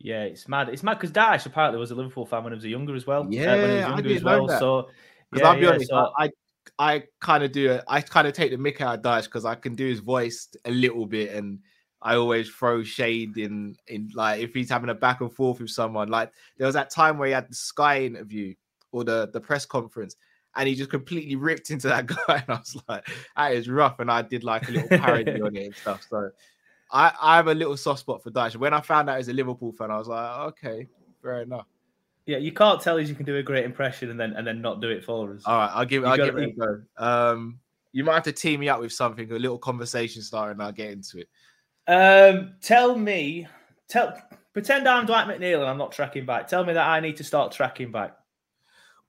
Yeah, 0.00 0.24
it's 0.24 0.48
mad. 0.48 0.70
It's 0.70 0.82
mad 0.82 0.94
because 0.94 1.12
Dyche 1.12 1.46
apparently 1.46 1.78
was 1.78 1.92
a 1.92 1.94
Liverpool 1.94 2.26
fan 2.26 2.42
when 2.42 2.52
he 2.52 2.56
was 2.56 2.64
younger 2.64 2.96
as 2.96 3.06
well. 3.06 3.28
Yeah, 3.30 3.52
uh, 3.52 3.56
when 3.56 3.70
he 3.70 3.76
was 3.76 3.84
younger 3.84 4.14
as 4.14 4.24
well. 4.24 4.48
So 4.58 4.88
yeah, 5.36 5.46
I'll 5.46 5.54
be 5.54 5.60
yeah, 5.62 5.68
honest, 5.68 5.90
so... 5.90 6.12
I, 6.18 6.30
I 6.78 7.04
kind 7.20 7.44
of 7.44 7.52
do 7.52 7.72
it. 7.72 7.84
I 7.88 8.00
kind 8.00 8.26
of 8.26 8.34
take 8.34 8.50
the 8.50 8.56
mick 8.56 8.80
out 8.80 8.98
of 8.98 9.02
Dyche 9.02 9.24
because 9.24 9.44
I 9.44 9.54
can 9.54 9.74
do 9.74 9.86
his 9.86 10.00
voice 10.00 10.48
a 10.64 10.70
little 10.70 11.06
bit, 11.06 11.34
and 11.34 11.60
I 12.02 12.16
always 12.16 12.48
throw 12.48 12.82
shade 12.82 13.36
in 13.36 13.76
in 13.88 14.10
like 14.14 14.40
if 14.40 14.54
he's 14.54 14.70
having 14.70 14.90
a 14.90 14.94
back 14.94 15.20
and 15.20 15.32
forth 15.32 15.60
with 15.60 15.70
someone. 15.70 16.08
Like 16.08 16.32
there 16.56 16.66
was 16.66 16.74
that 16.74 16.90
time 16.90 17.18
where 17.18 17.28
he 17.28 17.34
had 17.34 17.48
the 17.48 17.54
Sky 17.54 18.04
interview 18.04 18.54
or 18.92 19.04
the 19.04 19.30
the 19.32 19.40
press 19.40 19.66
conference, 19.66 20.16
and 20.56 20.68
he 20.68 20.74
just 20.74 20.90
completely 20.90 21.36
ripped 21.36 21.70
into 21.70 21.88
that 21.88 22.06
guy, 22.06 22.16
and 22.28 22.44
I 22.48 22.58
was 22.58 22.76
like, 22.88 23.06
that 23.36 23.52
is 23.52 23.68
rough. 23.68 24.00
And 24.00 24.10
I 24.10 24.22
did 24.22 24.44
like 24.44 24.68
a 24.68 24.72
little 24.72 24.98
parody 24.98 25.40
on 25.40 25.56
it 25.56 25.66
and 25.66 25.74
stuff. 25.74 26.06
So 26.08 26.30
I 26.90 27.12
I 27.20 27.36
have 27.36 27.48
a 27.48 27.54
little 27.54 27.76
soft 27.76 28.00
spot 28.00 28.22
for 28.22 28.30
Dyche. 28.30 28.56
When 28.56 28.74
I 28.74 28.80
found 28.80 29.10
out 29.10 29.18
he's 29.18 29.28
a 29.28 29.32
Liverpool 29.32 29.72
fan, 29.72 29.90
I 29.90 29.98
was 29.98 30.08
like, 30.08 30.38
okay, 30.48 30.88
fair 31.22 31.42
enough. 31.42 31.66
Yeah, 32.30 32.38
you 32.38 32.52
can't 32.52 32.80
tell 32.80 32.96
us 32.96 33.08
you 33.08 33.16
can 33.16 33.26
do 33.26 33.38
a 33.38 33.42
great 33.42 33.64
impression 33.64 34.08
and 34.08 34.20
then 34.20 34.34
and 34.34 34.46
then 34.46 34.62
not 34.62 34.80
do 34.80 34.88
it 34.88 35.04
for 35.04 35.34
us. 35.34 35.42
All 35.44 35.58
right, 35.58 35.70
I'll 35.74 35.84
give 35.84 36.04
you 36.04 36.08
I'll 36.08 36.16
give 36.16 36.38
it 36.38 36.50
a 36.50 36.52
go. 36.52 36.82
Um, 36.96 37.58
you 37.90 38.04
might 38.04 38.14
have 38.14 38.22
to 38.22 38.32
team 38.32 38.60
me 38.60 38.68
up 38.68 38.78
with 38.78 38.92
something, 38.92 39.28
a 39.32 39.34
little 39.34 39.58
conversation 39.58 40.22
starter, 40.22 40.52
and 40.52 40.62
I'll 40.62 40.70
get 40.70 40.92
into 40.92 41.18
it. 41.18 41.28
Um, 41.88 42.52
tell 42.62 42.94
me, 42.94 43.48
tell 43.88 44.16
pretend 44.52 44.86
I'm 44.86 45.06
Dwight 45.06 45.26
McNeil 45.26 45.58
and 45.58 45.68
I'm 45.68 45.76
not 45.76 45.90
tracking 45.90 46.24
back. 46.24 46.46
Tell 46.46 46.64
me 46.64 46.72
that 46.72 46.86
I 46.86 47.00
need 47.00 47.16
to 47.16 47.24
start 47.24 47.50
tracking 47.50 47.90
back. 47.90 48.16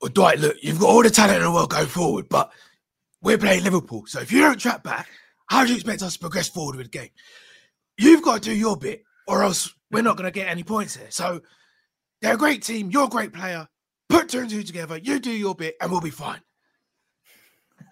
Well, 0.01 0.10
Dwight, 0.10 0.40
look, 0.40 0.58
you've 0.63 0.80
got 0.80 0.90
all 0.90 1.04
the 1.04 1.12
talent 1.12 1.38
in 1.38 1.44
the 1.44 1.51
world 1.51 1.70
going 1.70 1.86
forward, 1.86 2.28
but 2.28 2.51
we're 3.22 3.38
playing 3.38 3.63
Liverpool. 3.63 4.06
So 4.08 4.20
if 4.20 4.32
you 4.32 4.42
don't 4.42 4.60
track 4.60 4.82
back, 4.82 5.08
how 5.46 5.63
do 5.63 5.70
you 5.70 5.75
expect 5.75 6.01
us 6.01 6.13
to 6.13 6.20
progress 6.20 6.50
forward 6.50 6.75
with 6.75 6.92
the 6.92 6.98
game? 6.98 7.12
You've 8.00 8.24
got 8.24 8.42
to 8.42 8.50
do 8.50 8.56
your 8.56 8.78
bit, 8.78 9.04
or 9.28 9.44
else 9.44 9.72
we're 9.92 10.01
not 10.01 10.18
going 10.18 10.25
to 10.25 10.32
get 10.32 10.48
any 10.48 10.63
points 10.63 10.96
here. 10.96 11.12
So 11.12 11.42
they're 12.22 12.36
a 12.36 12.38
great 12.38 12.63
team. 12.63 12.90
You're 12.92 13.06
a 13.06 13.10
great 13.10 13.34
player. 13.34 13.68
Put 14.10 14.30
two 14.30 14.40
and 14.40 14.50
two 14.50 14.63
together. 14.63 14.98
You 14.98 15.20
do 15.20 15.32
your 15.32 15.56
bit, 15.56 15.75
and 15.82 15.92
we'll 15.92 16.01
be 16.01 16.10
fine. 16.10 16.42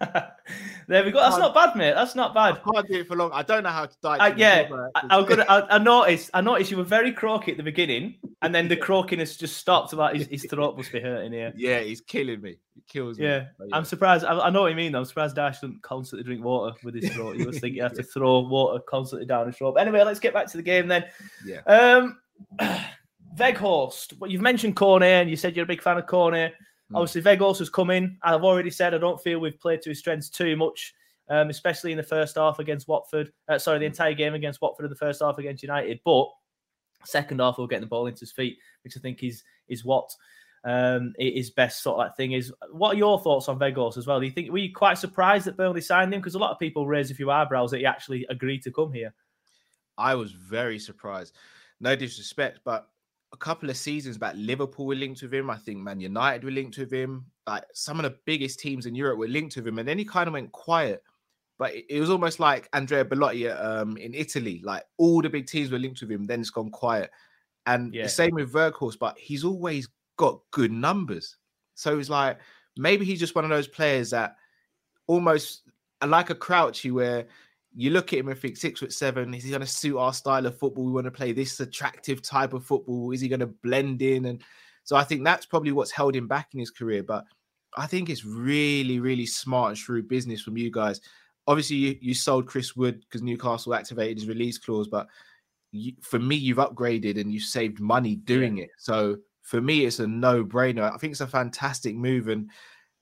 there 0.88 1.04
we 1.04 1.10
go. 1.10 1.20
That's 1.20 1.36
not 1.36 1.54
bad, 1.54 1.76
mate. 1.76 1.94
That's 1.94 2.14
not 2.14 2.32
bad. 2.34 2.60
I 2.64 2.72
can't 2.72 2.88
do 2.88 3.00
it 3.00 3.08
for 3.08 3.16
long. 3.16 3.30
I 3.32 3.42
don't 3.42 3.62
know 3.62 3.70
how 3.70 3.86
to 3.86 3.96
die. 4.02 4.16
Uh, 4.18 4.34
yeah, 4.36 4.68
I, 4.94 5.02
I'm 5.10 5.26
gonna. 5.26 5.44
I, 5.48 5.76
I, 5.76 5.78
noticed. 5.78 6.30
I 6.32 6.40
noticed 6.40 6.70
you 6.70 6.76
were 6.76 6.84
very 6.84 7.12
croaky 7.12 7.50
at 7.50 7.56
the 7.56 7.62
beginning, 7.62 8.16
and 8.42 8.54
then 8.54 8.68
the 8.68 8.76
croakiness 8.78 9.38
just 9.38 9.56
stopped. 9.56 9.92
About 9.92 10.16
his, 10.16 10.26
his 10.28 10.46
throat 10.48 10.76
must 10.76 10.92
be 10.92 11.00
hurting 11.00 11.32
here. 11.32 11.52
Yeah, 11.54 11.80
he's 11.80 12.00
killing 12.00 12.40
me. 12.40 12.58
He 12.74 12.82
kills 12.88 13.18
me. 13.18 13.26
Yeah, 13.26 13.46
yeah. 13.60 13.76
I'm 13.76 13.84
surprised. 13.84 14.24
I, 14.24 14.38
I, 14.38 14.50
know 14.50 14.62
what 14.62 14.68
you 14.68 14.76
mean. 14.76 14.94
I'm 14.94 15.04
surprised 15.04 15.36
Dyche 15.36 15.60
doesn't 15.60 15.82
constantly 15.82 16.24
drink 16.24 16.44
water 16.44 16.74
with 16.82 16.94
his 16.94 17.10
throat. 17.12 17.36
He 17.36 17.44
was 17.44 17.58
thinking 17.58 17.74
he 17.74 17.80
had 17.80 17.94
to 17.96 18.02
throw 18.14 18.40
water 18.40 18.80
constantly 18.88 19.26
down 19.26 19.46
his 19.48 19.56
throat. 19.56 19.74
But 19.74 19.86
anyway, 19.86 20.02
let's 20.02 20.20
get 20.20 20.32
back 20.32 20.46
to 20.48 20.56
the 20.56 20.62
game 20.62 20.88
then. 20.88 21.04
Yeah. 21.44 21.60
Um, 21.66 22.18
Weghorst. 23.36 24.18
Well, 24.18 24.30
you've 24.30 24.40
mentioned 24.40 24.76
Cornet, 24.76 25.22
and 25.22 25.30
you 25.30 25.36
said 25.36 25.56
you're 25.56 25.64
a 25.64 25.68
big 25.68 25.82
fan 25.82 25.98
of 25.98 26.06
Cornet. 26.06 26.54
Mm. 26.90 26.96
Obviously, 26.96 27.22
Weghorst 27.22 27.58
has 27.58 27.70
come 27.70 27.90
in. 27.90 28.18
I've 28.22 28.44
already 28.44 28.70
said 28.70 28.94
I 28.94 28.98
don't 28.98 29.20
feel 29.20 29.38
we've 29.38 29.60
played 29.60 29.82
to 29.82 29.90
his 29.90 29.98
strengths 29.98 30.28
too 30.28 30.56
much, 30.56 30.94
um, 31.28 31.50
especially 31.50 31.92
in 31.92 31.96
the 31.96 32.02
first 32.02 32.36
half 32.36 32.58
against 32.58 32.88
Watford. 32.88 33.32
Uh, 33.48 33.58
sorry, 33.58 33.78
the 33.78 33.84
entire 33.84 34.14
game 34.14 34.34
against 34.34 34.60
Watford 34.60 34.84
in 34.84 34.90
the 34.90 34.96
first 34.96 35.22
half 35.22 35.38
against 35.38 35.62
United. 35.62 36.00
But 36.04 36.28
second 37.04 37.40
half, 37.40 37.58
we'll 37.58 37.66
get 37.66 37.80
the 37.80 37.86
ball 37.86 38.06
into 38.06 38.20
his 38.20 38.32
feet, 38.32 38.58
which 38.84 38.96
I 38.96 39.00
think 39.00 39.22
is 39.22 39.42
is 39.68 39.84
what 39.84 40.10
um, 40.64 41.14
his 41.18 41.50
best 41.50 41.82
sort 41.82 41.94
of 41.94 41.98
like 41.98 42.16
thing 42.16 42.32
is. 42.32 42.52
What 42.72 42.94
are 42.94 42.98
your 42.98 43.20
thoughts 43.20 43.48
on 43.48 43.58
Weghorst 43.58 43.96
as 43.96 44.06
well? 44.06 44.20
Do 44.20 44.26
you 44.26 44.32
think 44.32 44.50
were 44.50 44.58
you 44.58 44.74
quite 44.74 44.98
surprised 44.98 45.46
that 45.46 45.56
Burnley 45.56 45.80
signed 45.80 46.12
him? 46.12 46.20
Because 46.20 46.34
a 46.34 46.38
lot 46.38 46.50
of 46.50 46.58
people 46.58 46.86
raise 46.86 47.10
a 47.10 47.14
few 47.14 47.30
eyebrows 47.30 47.70
that 47.70 47.78
he 47.78 47.86
actually 47.86 48.26
agreed 48.28 48.62
to 48.62 48.72
come 48.72 48.92
here. 48.92 49.14
I 49.96 50.14
was 50.14 50.32
very 50.32 50.78
surprised. 50.78 51.34
No 51.80 51.96
disrespect, 51.96 52.60
but 52.64 52.88
a 53.32 53.36
couple 53.36 53.70
of 53.70 53.76
seasons 53.76 54.18
back, 54.18 54.34
Liverpool 54.36 54.86
were 54.86 54.94
linked 54.94 55.22
with 55.22 55.32
him. 55.32 55.50
I 55.50 55.56
think 55.56 55.78
Man 55.78 56.00
United 56.00 56.44
were 56.44 56.50
linked 56.50 56.78
with 56.78 56.92
him. 56.92 57.26
Like 57.46 57.64
some 57.72 57.98
of 57.98 58.04
the 58.04 58.18
biggest 58.24 58.60
teams 58.60 58.86
in 58.86 58.94
Europe 58.94 59.18
were 59.18 59.28
linked 59.28 59.56
with 59.56 59.66
him, 59.66 59.78
and 59.78 59.88
then 59.88 59.98
he 59.98 60.04
kind 60.04 60.26
of 60.26 60.34
went 60.34 60.52
quiet. 60.52 61.02
But 61.58 61.72
it 61.74 62.00
was 62.00 62.10
almost 62.10 62.40
like 62.40 62.68
Andrea 62.72 63.04
Belotti 63.04 63.48
um, 63.48 63.96
in 63.98 64.14
Italy. 64.14 64.62
Like 64.64 64.84
all 64.96 65.20
the 65.20 65.28
big 65.28 65.46
teams 65.46 65.70
were 65.70 65.78
linked 65.78 66.00
with 66.00 66.10
him, 66.10 66.24
then 66.24 66.40
it's 66.40 66.50
gone 66.50 66.70
quiet. 66.70 67.10
And 67.66 67.94
yeah. 67.94 68.04
the 68.04 68.08
same 68.08 68.34
with 68.34 68.52
Weghorst, 68.52 68.98
but 68.98 69.18
he's 69.18 69.44
always 69.44 69.88
got 70.16 70.40
good 70.50 70.72
numbers. 70.72 71.36
So 71.74 71.98
it's 71.98 72.08
like 72.08 72.38
maybe 72.76 73.04
he's 73.04 73.20
just 73.20 73.34
one 73.34 73.44
of 73.44 73.50
those 73.50 73.68
players 73.68 74.10
that 74.10 74.36
almost 75.06 75.62
like 76.04 76.30
a 76.30 76.34
Crouchy, 76.34 76.90
where 76.90 77.26
you 77.74 77.90
look 77.90 78.12
at 78.12 78.18
him 78.18 78.28
and 78.28 78.38
think 78.38 78.56
six 78.56 78.80
foot 78.80 78.92
seven, 78.92 79.32
is 79.34 79.44
he 79.44 79.50
going 79.50 79.60
to 79.60 79.66
suit 79.66 79.96
our 79.96 80.12
style 80.12 80.46
of 80.46 80.58
football? 80.58 80.84
We 80.84 80.92
want 80.92 81.04
to 81.04 81.10
play 81.10 81.32
this 81.32 81.60
attractive 81.60 82.22
type 82.22 82.52
of 82.52 82.64
football. 82.64 83.12
Is 83.12 83.20
he 83.20 83.28
going 83.28 83.40
to 83.40 83.46
blend 83.46 84.02
in? 84.02 84.26
And 84.26 84.42
so 84.84 84.96
I 84.96 85.04
think 85.04 85.24
that's 85.24 85.46
probably 85.46 85.72
what's 85.72 85.90
held 85.90 86.16
him 86.16 86.26
back 86.26 86.48
in 86.52 86.60
his 86.60 86.70
career. 86.70 87.02
But 87.02 87.24
I 87.76 87.86
think 87.86 88.10
it's 88.10 88.24
really, 88.24 88.98
really 88.98 89.26
smart 89.26 89.70
and 89.70 89.78
shrewd 89.78 90.08
business 90.08 90.42
from 90.42 90.56
you 90.56 90.70
guys. 90.70 91.00
Obviously, 91.46 91.76
you, 91.76 91.98
you 92.00 92.14
sold 92.14 92.46
Chris 92.46 92.74
Wood 92.74 93.00
because 93.00 93.22
Newcastle 93.22 93.74
activated 93.74 94.18
his 94.18 94.28
release 94.28 94.58
clause, 94.58 94.88
but 94.88 95.06
you, 95.72 95.92
for 96.02 96.18
me, 96.18 96.34
you've 96.34 96.58
upgraded 96.58 97.20
and 97.20 97.32
you 97.32 97.38
saved 97.40 97.80
money 97.80 98.16
doing 98.16 98.58
it. 98.58 98.70
So 98.78 99.18
for 99.42 99.60
me, 99.60 99.84
it's 99.84 100.00
a 100.00 100.06
no 100.06 100.44
brainer. 100.44 100.92
I 100.92 100.96
think 100.96 101.12
it's 101.12 101.20
a 101.20 101.26
fantastic 101.26 101.94
move. 101.94 102.28
And 102.28 102.50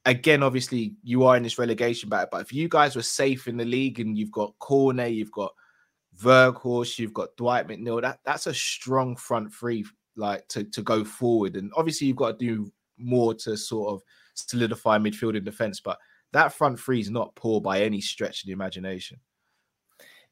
again, 0.05 0.43
obviously, 0.43 0.95
you 1.02 1.25
are 1.25 1.37
in 1.37 1.43
this 1.43 1.59
relegation 1.59 2.09
battle. 2.09 2.28
But 2.31 2.43
if 2.43 2.52
you 2.52 2.69
guys 2.69 2.97
were 2.97 3.02
safe 3.02 3.49
in 3.49 3.57
the 3.57 3.64
league 3.64 4.00
and 4.00 4.17
you've 4.17 4.33
got 4.33 4.59
Cornet, 4.59 5.12
you've 5.12 5.33
got 5.33 5.52
Weghorst, 6.23 6.99
you've 6.99 7.14
got 7.14 7.37
Dwight 7.37 7.69
McNeil, 7.69 8.02
that, 8.02 8.19
that's 8.25 8.47
a 8.47 8.55
strong 8.55 9.17
front 9.17 9.52
three, 9.52 9.85
like 10.17 10.47
to, 10.49 10.64
to 10.64 10.83
go 10.83 11.05
forward. 11.05 11.57
And 11.57 11.71
obviously, 11.76 12.07
you've 12.07 12.17
got 12.17 12.38
to 12.38 12.47
do 12.47 12.73
more 12.99 13.35
to 13.35 13.57
sort 13.57 13.95
of 13.95 14.02
solidify 14.35 14.99
midfield 14.99 15.37
and 15.37 15.45
defense. 15.45 15.81
But 15.81 15.99
that 16.33 16.52
front 16.52 16.78
three 16.78 17.00
is 17.00 17.11
not 17.11 17.35
poor 17.35 17.61
by 17.61 17.83
any 17.83 18.00
stretch 18.00 18.43
of 18.43 18.47
the 18.47 18.52
imagination. 18.52 19.19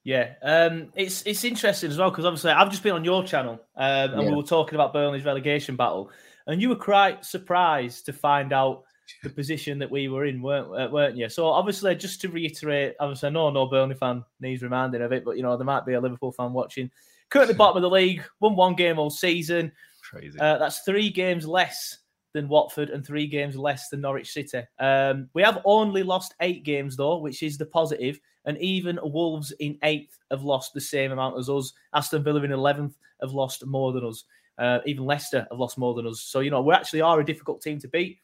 Yeah, 0.04 0.34
um, 0.42 0.92
it's 0.94 1.26
it's 1.26 1.42
interesting 1.42 1.90
as 1.90 1.98
well 1.98 2.10
because 2.10 2.24
obviously 2.24 2.52
I've 2.52 2.70
just 2.70 2.84
been 2.84 2.92
on 2.92 3.04
your 3.04 3.24
channel 3.24 3.60
um, 3.74 4.12
and 4.12 4.22
yeah. 4.22 4.28
we 4.28 4.36
were 4.36 4.44
talking 4.44 4.76
about 4.76 4.92
Burnley's 4.92 5.24
relegation 5.24 5.74
battle, 5.74 6.10
and 6.46 6.62
you 6.62 6.68
were 6.68 6.76
quite 6.76 7.24
surprised 7.24 8.06
to 8.06 8.12
find 8.12 8.52
out 8.52 8.84
the 9.22 9.30
position 9.30 9.78
that 9.78 9.90
we 9.90 10.08
were 10.08 10.26
in, 10.26 10.42
weren't 10.42 10.68
uh, 10.68 10.88
weren't 10.90 11.16
you? 11.16 11.28
So 11.28 11.46
obviously, 11.46 11.94
just 11.94 12.20
to 12.22 12.28
reiterate, 12.28 12.94
obviously, 13.00 13.28
I 13.28 13.32
know 13.32 13.50
no 13.50 13.66
Burnley 13.66 13.94
fan 13.94 14.24
needs 14.40 14.62
reminding 14.62 15.02
of 15.02 15.12
it, 15.12 15.24
but 15.24 15.36
you 15.36 15.42
know 15.42 15.56
there 15.56 15.64
might 15.64 15.86
be 15.86 15.94
a 15.94 16.00
Liverpool 16.00 16.32
fan 16.32 16.52
watching. 16.52 16.90
Currently 17.30 17.54
bottom 17.54 17.76
of 17.76 17.82
the 17.82 17.94
league, 17.94 18.22
won 18.40 18.56
one 18.56 18.74
game 18.74 18.98
all 18.98 19.10
season. 19.10 19.72
Crazy. 20.02 20.38
Uh, 20.38 20.58
that's 20.58 20.80
three 20.80 21.10
games 21.10 21.46
less 21.46 21.98
than 22.32 22.48
Watford 22.48 22.90
and 22.90 23.04
three 23.04 23.26
games 23.26 23.56
less 23.56 23.88
than 23.88 24.02
Norwich 24.02 24.32
City. 24.32 24.62
Um, 24.78 25.28
we 25.34 25.42
have 25.42 25.62
only 25.64 26.02
lost 26.02 26.34
eight 26.40 26.64
games 26.64 26.96
though, 26.96 27.18
which 27.18 27.42
is 27.42 27.58
the 27.58 27.66
positive. 27.66 28.20
And 28.44 28.58
even 28.58 29.00
Wolves 29.02 29.52
in 29.58 29.78
eighth 29.82 30.18
have 30.30 30.44
lost 30.44 30.72
the 30.72 30.80
same 30.80 31.10
amount 31.10 31.36
as 31.36 31.48
us. 31.48 31.72
Aston 31.94 32.22
Villa 32.22 32.42
in 32.42 32.52
eleventh 32.52 32.96
have 33.20 33.32
lost 33.32 33.66
more 33.66 33.92
than 33.92 34.04
us. 34.04 34.24
Uh, 34.58 34.78
even 34.86 35.04
Leicester 35.04 35.46
have 35.50 35.58
lost 35.58 35.78
more 35.78 35.94
than 35.94 36.06
us. 36.06 36.20
So 36.20 36.40
you 36.40 36.50
know 36.50 36.62
we 36.62 36.74
actually 36.74 37.00
are 37.00 37.18
a 37.18 37.24
difficult 37.24 37.60
team 37.60 37.80
to 37.80 37.88
beat 37.88 38.20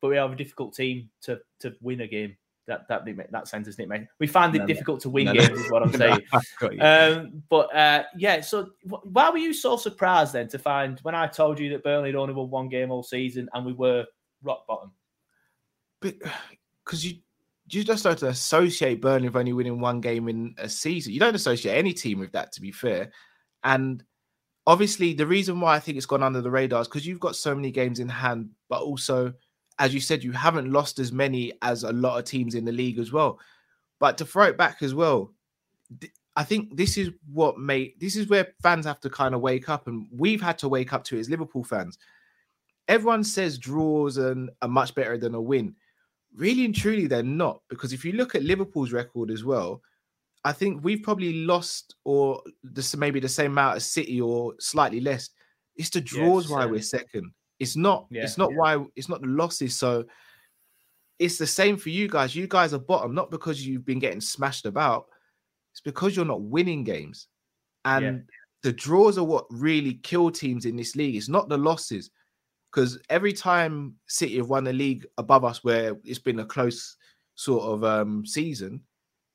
but 0.00 0.08
we 0.08 0.16
have 0.16 0.32
a 0.32 0.36
difficult 0.36 0.74
team 0.74 1.08
to 1.22 1.40
to 1.60 1.74
win 1.80 2.00
a 2.00 2.06
game. 2.06 2.36
That 2.66 2.88
that 2.88 3.04
that 3.30 3.46
sentence, 3.46 3.78
Nick, 3.78 3.88
mate. 3.88 4.06
We 4.18 4.26
find 4.26 4.54
it 4.56 4.60
no, 4.60 4.66
difficult 4.66 5.00
to 5.02 5.10
win 5.10 5.26
no, 5.26 5.34
games, 5.34 5.50
no. 5.50 5.54
is 5.54 5.70
what 5.70 5.82
I'm 5.82 5.92
saying. 6.60 6.80
um, 6.80 7.42
but 7.48 7.74
uh, 7.74 8.04
yeah, 8.16 8.40
so 8.40 8.70
why 8.82 9.30
were 9.30 9.38
you 9.38 9.54
so 9.54 9.76
surprised 9.76 10.32
then 10.32 10.48
to 10.48 10.58
find 10.58 10.98
when 11.00 11.14
I 11.14 11.28
told 11.28 11.60
you 11.60 11.70
that 11.70 11.84
Burnley 11.84 12.08
had 12.08 12.16
only 12.16 12.34
won 12.34 12.50
one 12.50 12.68
game 12.68 12.90
all 12.90 13.04
season 13.04 13.48
and 13.54 13.64
we 13.64 13.72
were 13.72 14.04
rock 14.42 14.66
bottom? 14.66 14.90
Because 16.00 17.04
you 17.04 17.18
you 17.68 17.84
just 17.84 18.04
don't 18.04 18.22
associate 18.22 19.00
Burnley 19.00 19.28
with 19.28 19.36
only 19.36 19.52
winning 19.52 19.80
one 19.80 20.00
game 20.00 20.28
in 20.28 20.54
a 20.58 20.68
season. 20.68 21.12
You 21.12 21.20
don't 21.20 21.34
associate 21.34 21.76
any 21.76 21.92
team 21.92 22.18
with 22.18 22.32
that, 22.32 22.52
to 22.52 22.60
be 22.60 22.70
fair. 22.70 23.10
And 23.64 24.04
obviously, 24.66 25.14
the 25.14 25.26
reason 25.26 25.60
why 25.60 25.74
I 25.74 25.80
think 25.80 25.96
it's 25.96 26.06
gone 26.06 26.22
under 26.22 26.40
the 26.40 26.50
radar 26.50 26.82
is 26.82 26.88
because 26.88 27.06
you've 27.06 27.20
got 27.20 27.34
so 27.34 27.54
many 27.54 27.72
games 27.72 27.98
in 27.98 28.08
hand, 28.08 28.50
but 28.68 28.82
also 28.82 29.32
as 29.78 29.92
you 29.92 30.00
said, 30.00 30.24
you 30.24 30.32
haven't 30.32 30.72
lost 30.72 30.98
as 30.98 31.12
many 31.12 31.52
as 31.62 31.82
a 31.82 31.92
lot 31.92 32.18
of 32.18 32.24
teams 32.24 32.54
in 32.54 32.64
the 32.64 32.72
league 32.72 32.98
as 32.98 33.12
well. 33.12 33.38
But 33.98 34.18
to 34.18 34.24
throw 34.24 34.44
it 34.44 34.56
back 34.58 34.82
as 34.82 34.94
well, 34.94 35.32
I 36.36 36.44
think 36.44 36.76
this 36.76 36.98
is 36.98 37.10
what 37.32 37.58
made 37.58 37.94
this 37.98 38.16
is 38.16 38.28
where 38.28 38.48
fans 38.62 38.84
have 38.86 39.00
to 39.00 39.10
kind 39.10 39.34
of 39.34 39.40
wake 39.40 39.68
up, 39.68 39.86
and 39.86 40.06
we've 40.12 40.40
had 40.40 40.58
to 40.58 40.68
wake 40.68 40.92
up 40.92 41.04
to 41.04 41.16
it 41.16 41.20
as 41.20 41.30
Liverpool 41.30 41.64
fans. 41.64 41.98
Everyone 42.88 43.24
says 43.24 43.58
draws 43.58 44.16
and 44.18 44.50
are 44.62 44.68
much 44.68 44.94
better 44.94 45.18
than 45.18 45.34
a 45.34 45.40
win. 45.40 45.74
Really 46.34 46.64
and 46.64 46.74
truly, 46.74 47.06
they're 47.06 47.22
not 47.22 47.62
because 47.68 47.92
if 47.92 48.04
you 48.04 48.12
look 48.12 48.34
at 48.34 48.42
Liverpool's 48.42 48.92
record 48.92 49.30
as 49.30 49.44
well, 49.44 49.80
I 50.44 50.52
think 50.52 50.84
we've 50.84 51.02
probably 51.02 51.44
lost 51.44 51.96
or 52.04 52.42
this 52.62 52.94
maybe 52.94 53.18
the 53.18 53.28
same 53.28 53.52
amount 53.52 53.76
as 53.76 53.90
City 53.90 54.20
or 54.20 54.54
slightly 54.58 55.00
less. 55.00 55.30
It's 55.74 55.90
the 55.90 56.00
draws 56.00 56.44
yes, 56.44 56.50
why 56.50 56.66
we're 56.66 56.82
second. 56.82 57.32
It's 57.58 57.76
not. 57.76 58.06
Yeah, 58.10 58.22
it's 58.22 58.38
not 58.38 58.50
yeah. 58.50 58.56
why. 58.56 58.84
It's 58.96 59.08
not 59.08 59.22
the 59.22 59.28
losses. 59.28 59.74
So 59.74 60.04
it's 61.18 61.38
the 61.38 61.46
same 61.46 61.76
for 61.76 61.88
you 61.88 62.08
guys. 62.08 62.36
You 62.36 62.46
guys 62.46 62.74
are 62.74 62.78
bottom 62.78 63.14
not 63.14 63.30
because 63.30 63.66
you've 63.66 63.86
been 63.86 63.98
getting 63.98 64.20
smashed 64.20 64.66
about. 64.66 65.06
It's 65.72 65.80
because 65.80 66.16
you're 66.16 66.24
not 66.24 66.42
winning 66.42 66.84
games, 66.84 67.28
and 67.84 68.04
yeah. 68.04 68.18
the 68.62 68.72
draws 68.72 69.18
are 69.18 69.24
what 69.24 69.46
really 69.50 69.94
kill 70.02 70.30
teams 70.30 70.64
in 70.64 70.76
this 70.76 70.96
league. 70.96 71.16
It's 71.16 71.28
not 71.28 71.48
the 71.48 71.58
losses, 71.58 72.10
because 72.72 72.98
every 73.10 73.32
time 73.32 73.94
City 74.06 74.36
have 74.36 74.48
won 74.48 74.64
the 74.64 74.72
league 74.72 75.06
above 75.18 75.44
us, 75.44 75.62
where 75.64 75.96
it's 76.04 76.18
been 76.18 76.40
a 76.40 76.46
close 76.46 76.96
sort 77.34 77.64
of 77.64 77.84
um, 77.84 78.24
season, 78.24 78.80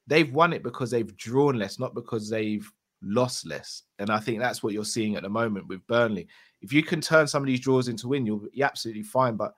they've 0.08 0.34
won 0.34 0.54
it 0.54 0.64
because 0.64 0.90
they've 0.90 1.16
drawn 1.18 1.60
less, 1.60 1.80
not 1.80 1.94
because 1.94 2.30
they've 2.30 2.68
lost 3.04 3.46
less. 3.46 3.84
And 4.00 4.10
I 4.10 4.20
think 4.20 4.40
that's 4.40 4.64
what 4.64 4.74
you're 4.74 4.86
seeing 4.86 5.16
at 5.16 5.24
the 5.24 5.30
moment 5.30 5.68
with 5.68 5.86
Burnley 5.88 6.28
if 6.62 6.72
you 6.72 6.84
can 6.84 7.02
turn 7.02 7.28
some 7.28 7.44
of 7.44 7.48
these 7.48 7.60
draws 7.60 7.88
into 7.88 8.08
win, 8.08 8.26
you'll 8.26 8.48
be 8.54 8.64
absolutely 8.64 9.04
fine. 9.04 9.36
But 9.36 9.54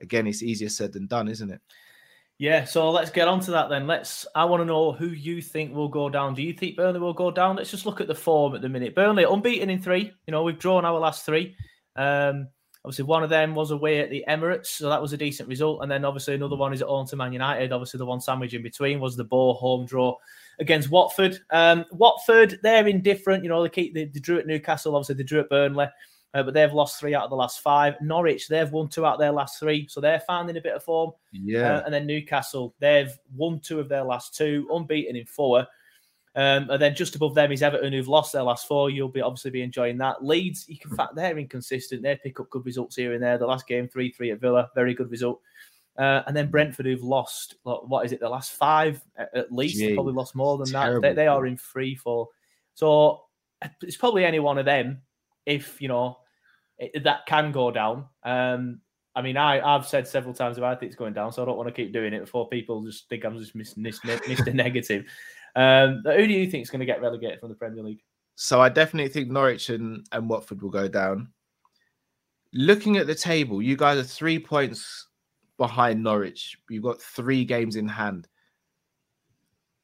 again, 0.00 0.26
it's 0.26 0.42
easier 0.42 0.68
said 0.68 0.92
than 0.92 1.06
done, 1.06 1.28
isn't 1.28 1.50
it? 1.50 1.60
Yeah, 2.38 2.64
so 2.64 2.90
let's 2.90 3.10
get 3.10 3.26
on 3.26 3.40
to 3.40 3.50
that 3.50 3.68
then. 3.68 3.88
Let's. 3.88 4.24
I 4.32 4.44
want 4.44 4.60
to 4.60 4.64
know 4.64 4.92
who 4.92 5.08
you 5.08 5.42
think 5.42 5.74
will 5.74 5.88
go 5.88 6.08
down. 6.08 6.34
Do 6.34 6.42
you 6.42 6.52
think 6.52 6.76
Burnley 6.76 7.00
will 7.00 7.12
go 7.12 7.32
down? 7.32 7.56
Let's 7.56 7.70
just 7.70 7.84
look 7.84 8.00
at 8.00 8.06
the 8.06 8.14
form 8.14 8.54
at 8.54 8.62
the 8.62 8.68
minute. 8.68 8.94
Burnley 8.94 9.24
unbeaten 9.24 9.70
in 9.70 9.82
three. 9.82 10.12
You 10.26 10.30
know, 10.30 10.44
we've 10.44 10.58
drawn 10.58 10.84
our 10.84 11.00
last 11.00 11.26
three. 11.26 11.56
Um, 11.96 12.46
obviously, 12.84 13.06
one 13.06 13.24
of 13.24 13.30
them 13.30 13.56
was 13.56 13.72
away 13.72 13.98
at 13.98 14.10
the 14.10 14.24
Emirates, 14.28 14.66
so 14.66 14.88
that 14.88 15.02
was 15.02 15.12
a 15.12 15.16
decent 15.16 15.48
result. 15.48 15.82
And 15.82 15.90
then 15.90 16.04
obviously 16.04 16.36
another 16.36 16.54
one 16.54 16.72
is 16.72 16.80
at 16.80 16.86
home 16.86 17.08
to 17.08 17.16
Man 17.16 17.32
United. 17.32 17.72
Obviously, 17.72 17.98
the 17.98 18.06
one 18.06 18.20
sandwich 18.20 18.54
in 18.54 18.62
between 18.62 19.00
was 19.00 19.16
the 19.16 19.24
Bow 19.24 19.54
home 19.54 19.84
draw 19.84 20.14
against 20.60 20.90
Watford. 20.90 21.40
Um, 21.50 21.86
Watford, 21.90 22.60
they're 22.62 22.86
indifferent. 22.86 23.42
You 23.42 23.48
know, 23.48 23.64
they 23.64 23.68
keep 23.68 23.94
they, 23.94 24.04
they 24.04 24.20
drew 24.20 24.38
at 24.38 24.46
Newcastle. 24.46 24.94
Obviously, 24.94 25.16
they 25.16 25.24
drew 25.24 25.40
at 25.40 25.50
Burnley. 25.50 25.88
Uh, 26.34 26.42
but 26.42 26.54
they've 26.54 26.72
lost 26.72 27.00
three 27.00 27.14
out 27.14 27.24
of 27.24 27.30
the 27.30 27.36
last 27.36 27.60
five. 27.60 27.94
Norwich, 28.00 28.48
they've 28.48 28.70
won 28.70 28.88
two 28.88 29.06
out 29.06 29.14
of 29.14 29.20
their 29.20 29.32
last 29.32 29.58
three, 29.58 29.86
so 29.88 30.00
they're 30.00 30.20
finding 30.20 30.56
a 30.56 30.60
bit 30.60 30.74
of 30.74 30.84
form. 30.84 31.12
Yeah. 31.32 31.76
Uh, 31.76 31.82
and 31.84 31.94
then 31.94 32.06
Newcastle, 32.06 32.74
they've 32.80 33.16
won 33.34 33.60
two 33.60 33.80
of 33.80 33.88
their 33.88 34.04
last 34.04 34.34
two, 34.36 34.68
unbeaten 34.70 35.16
in 35.16 35.26
four. 35.26 35.66
Um, 36.34 36.70
and 36.70 36.80
then 36.80 36.94
just 36.94 37.16
above 37.16 37.34
them 37.34 37.50
is 37.50 37.62
Everton, 37.62 37.92
who've 37.92 38.06
lost 38.06 38.32
their 38.32 38.42
last 38.42 38.68
four. 38.68 38.90
You'll 38.90 39.08
be 39.08 39.22
obviously 39.22 39.50
be 39.50 39.62
enjoying 39.62 39.98
that. 39.98 40.24
Leeds, 40.24 40.66
you 40.68 40.78
can 40.78 40.94
fact 40.94 41.16
they're 41.16 41.38
inconsistent. 41.38 42.02
They 42.02 42.16
pick 42.22 42.38
up 42.38 42.50
good 42.50 42.66
results 42.66 42.94
here 42.94 43.14
and 43.14 43.22
there. 43.22 43.38
The 43.38 43.46
last 43.46 43.66
game, 43.66 43.88
three 43.88 44.12
three 44.12 44.30
at 44.30 44.40
Villa, 44.40 44.70
very 44.74 44.94
good 44.94 45.10
result. 45.10 45.40
Uh, 45.98 46.22
and 46.28 46.36
then 46.36 46.48
Brentford, 46.48 46.86
who've 46.86 47.02
lost 47.02 47.56
what 47.64 48.06
is 48.06 48.12
it, 48.12 48.20
the 48.20 48.28
last 48.28 48.52
five 48.52 49.02
at 49.16 49.50
least, 49.50 49.78
Gee, 49.78 49.94
probably 49.94 50.12
lost 50.12 50.36
more 50.36 50.56
than 50.58 50.70
that. 50.70 51.02
They, 51.02 51.12
they, 51.12 51.26
are 51.26 51.44
in 51.44 51.56
free 51.56 51.96
fall. 51.96 52.30
So 52.74 53.22
it's 53.82 53.96
probably 53.96 54.24
any 54.24 54.38
one 54.38 54.58
of 54.58 54.64
them. 54.64 55.02
If 55.48 55.80
you 55.80 55.88
know 55.88 56.18
it, 56.78 57.02
that 57.04 57.26
can 57.26 57.52
go 57.52 57.70
down. 57.70 58.06
Um, 58.22 58.80
I 59.14 59.22
mean, 59.22 59.36
I've 59.36 59.86
said 59.86 60.06
several 60.06 60.32
times 60.32 60.58
about 60.58 60.80
it, 60.80 60.86
it's 60.86 60.94
going 60.94 61.12
down, 61.12 61.32
so 61.32 61.42
I 61.42 61.46
don't 61.46 61.56
want 61.56 61.68
to 61.68 61.74
keep 61.74 61.92
doing 61.92 62.12
it 62.12 62.20
before 62.20 62.48
people 62.48 62.84
just 62.84 63.08
think 63.08 63.24
I'm 63.24 63.36
just 63.36 63.56
missing 63.56 63.82
this, 63.82 63.98
Mr. 64.00 64.54
Negative. 64.54 65.04
Um, 65.56 66.02
who 66.04 66.26
do 66.26 66.32
you 66.32 66.48
think 66.48 66.62
is 66.62 66.70
going 66.70 66.80
to 66.80 66.86
get 66.86 67.02
relegated 67.02 67.40
from 67.40 67.48
the 67.48 67.56
Premier 67.56 67.82
League? 67.82 68.02
So 68.36 68.60
I 68.60 68.68
definitely 68.68 69.10
think 69.10 69.28
Norwich 69.28 69.70
and, 69.70 70.06
and 70.12 70.28
Watford 70.28 70.62
will 70.62 70.70
go 70.70 70.86
down. 70.86 71.32
Looking 72.52 72.96
at 72.96 73.08
the 73.08 73.14
table, 73.14 73.60
you 73.60 73.76
guys 73.76 73.98
are 73.98 74.04
three 74.04 74.38
points 74.38 75.08
behind 75.56 76.00
Norwich. 76.00 76.56
You've 76.70 76.84
got 76.84 77.02
three 77.02 77.44
games 77.44 77.74
in 77.74 77.88
hand. 77.88 78.28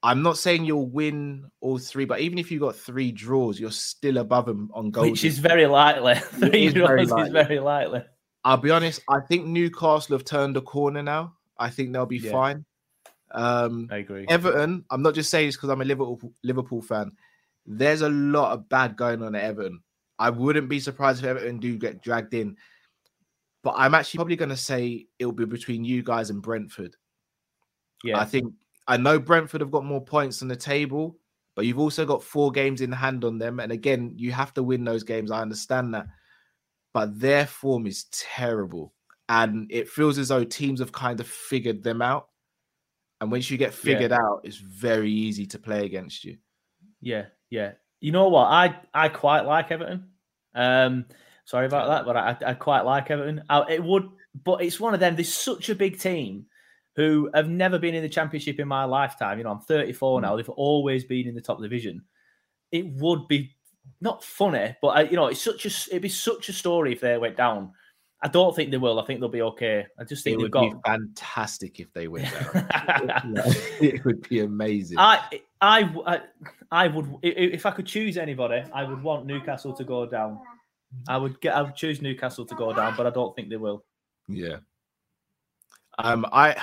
I'm 0.05 0.21
not 0.21 0.37
saying 0.37 0.67
you'll 0.67 0.91
win 0.91 1.51
all 1.63 1.79
three, 1.79 2.05
but 2.05 2.21
even 2.21 2.39
if 2.39 2.51
you 2.51 2.61
got 2.61 2.77
three 2.77 3.11
draws, 3.11 3.59
you're 3.59 3.71
still 3.71 4.19
above 4.19 4.45
them 4.45 4.71
on 4.75 4.91
goals. 4.91 5.13
Which 5.13 5.25
is 5.25 5.39
very 5.39 5.65
likely. 5.65 6.15
three 6.39 6.69
draws 6.69 6.89
very 6.89 7.07
likely. 7.07 7.25
is 7.25 7.33
very 7.33 7.59
likely. 7.59 8.05
I'll 8.45 8.59
be 8.59 8.71
honest. 8.71 9.01
I 9.09 9.21
think 9.21 9.47
Newcastle 9.47 10.15
have 10.15 10.27
turned 10.27 10.59
a 10.59 10.61
corner 10.61 11.03
now. 11.03 11.33
I 11.59 11.71
think 11.71 11.95
they'll 11.95 12.05
be 12.05 12.19
yeah. 12.19 12.33
fine. 12.33 12.67
Um, 13.31 13.89
I 13.91 13.97
agree. 13.97 14.27
Everton. 14.29 14.85
I'm 14.91 15.01
not 15.01 15.15
just 15.15 15.31
saying 15.31 15.49
this 15.49 15.57
because 15.57 15.71
I'm 15.71 15.81
a 15.81 15.87
Liverpool 15.87 16.21
Liverpool 16.43 16.83
fan. 16.83 17.11
There's 17.65 18.03
a 18.03 18.11
lot 18.11 18.53
of 18.53 18.69
bad 18.69 18.99
going 18.99 19.23
on 19.23 19.35
at 19.35 19.43
Everton. 19.43 19.81
I 20.19 20.29
wouldn't 20.29 20.69
be 20.69 20.81
surprised 20.81 21.21
if 21.21 21.25
Everton 21.25 21.61
do 21.61 21.79
get 21.79 22.03
dragged 22.03 22.35
in. 22.35 22.59
But 23.63 23.77
I'm 23.79 23.95
actually 23.95 24.19
probably 24.19 24.37
going 24.37 24.51
to 24.51 24.57
say 24.59 25.07
it'll 25.19 25.33
be 25.33 25.47
between 25.47 25.83
you 25.83 26.03
guys 26.03 26.29
and 26.29 26.43
Brentford. 26.43 26.95
Yeah. 28.05 28.21
I 28.21 28.27
think 28.27 28.53
I 28.87 28.97
know 28.97 29.19
Brentford 29.19 29.61
have 29.61 29.71
got 29.71 29.85
more 29.85 30.05
points 30.05 30.43
on 30.43 30.49
the 30.49 30.57
table, 30.57 31.19
but 31.57 31.67
you've 31.67 31.79
also 31.79 32.05
got 32.05 32.23
four 32.23 32.51
games 32.51 32.81
in 32.81 32.93
hand 32.93 33.25
on 33.25 33.39
them. 33.39 33.61
And 33.61 33.73
again, 33.73 34.13
you 34.17 34.33
have 34.33 34.53
to 34.55 34.63
win 34.63 34.85
those 34.85 35.03
games. 35.03 35.31
I 35.31 35.41
understand 35.41 35.95
that 35.95 36.07
but 36.95 37.19
their 37.19 37.45
form 37.45 37.87
is 37.87 38.05
terrible. 38.05 38.95
And 39.29 39.67
it 39.71 39.89
feels 39.89 40.17
as 40.17 40.29
though 40.29 40.45
teams 40.45 40.81
have 40.81 40.93
kind 40.93 41.21
of 41.21 41.27
figured 41.27 41.83
them 41.83 42.01
out. 42.01 42.29
And 43.21 43.31
once 43.31 43.51
you 43.51 43.59
get 43.59 43.75
figured 43.75 44.13
yeah. 44.13 44.21
out, 44.21 44.43
it's 44.45 44.57
very 44.57 45.11
easy 45.11 45.47
to 45.47 45.59
play 45.59 45.85
against 45.85 46.25
you. 46.25 46.39
Yeah, 47.01 47.27
yeah. 47.51 47.73
You 48.01 48.13
know 48.13 48.29
what? 48.29 48.45
I 48.45 48.77
I 48.93 49.09
quite 49.09 49.43
like 49.43 49.71
Everton. 49.71 50.11
Um, 50.55 51.07
sorry 51.45 51.67
about 51.67 51.89
that, 51.89 52.07
but 52.07 52.17
I, 52.17 52.51
I 52.51 52.55
quite 52.55 52.83
like 52.83 53.11
Everton. 53.11 53.43
I, 53.49 53.65
it 53.73 53.83
would, 53.83 54.09
but 54.45 54.63
it's 54.63 54.79
one 54.79 54.95
of 54.95 55.01
them. 55.01 55.17
There's 55.17 55.33
such 55.33 55.71
a 55.71 55.75
big 55.75 55.99
team 55.99 56.47
who 56.97 57.31
have 57.35 57.49
never 57.49 57.79
been 57.79 57.95
in 57.95 58.03
the 58.03 58.09
championship 58.09 58.61
in 58.61 58.69
my 58.69 58.85
lifetime. 58.85 59.39
You 59.39 59.45
know, 59.45 59.51
I'm 59.51 59.61
34 59.61 60.21
now. 60.21 60.33
Hmm. 60.33 60.37
They've 60.37 60.49
always 60.51 61.05
been 61.05 61.27
in 61.27 61.35
the 61.35 61.41
top 61.41 61.61
division. 61.61 62.03
It 62.71 62.87
would 62.95 63.29
be 63.29 63.55
not 64.01 64.25
funny, 64.25 64.77
but 64.81 64.89
I, 64.89 65.03
you 65.03 65.17
know, 65.17 65.27
it's 65.27 65.43
such 65.43 65.67
a 65.67 65.91
it'd 65.91 66.03
be 66.03 66.09
such 66.09 66.49
a 66.49 66.53
story 66.53 66.93
if 66.93 67.01
they 67.01 67.19
went 67.19 67.37
down. 67.37 67.73
I 68.23 68.29
don't 68.29 68.57
think 68.57 68.71
they 68.71 68.79
will. 68.79 68.99
I 68.99 69.05
think 69.05 69.21
they'll 69.21 69.29
be 69.29 69.43
okay. 69.43 69.85
I 69.99 70.05
just 70.05 70.25
think 70.25 70.39
it 70.39 70.43
they've 70.43 70.51
got 70.51 70.73
fantastic 70.87 71.79
if 71.79 71.93
they 71.93 72.09
went 72.09 72.33
down. 72.33 73.35
it 73.83 74.03
would 74.07 74.27
be 74.31 74.41
amazing. 74.41 74.97
I, 74.99 75.43
I, 75.61 76.23
I, 76.71 76.87
would 76.89 77.17
if 77.23 77.67
I 77.67 77.71
could 77.71 77.85
choose 77.85 78.17
anybody, 78.17 78.65
I 78.73 78.85
would 78.85 79.03
want 79.03 79.27
Newcastle 79.27 79.75
to 79.75 79.85
go 79.85 80.07
down. 80.07 80.41
I 81.07 81.19
would 81.19 81.39
get. 81.43 81.55
I 81.55 81.61
would 81.61 81.77
choose 81.77 82.01
Newcastle 82.01 82.47
to 82.47 82.55
go 82.55 82.73
down, 82.73 82.95
but 82.97 83.07
I 83.07 83.11
don't 83.11 83.37
think 83.37 83.51
they 83.51 83.57
will. 83.57 83.85
Yeah. 84.27 84.57
Um, 85.99 86.27
I 86.33 86.57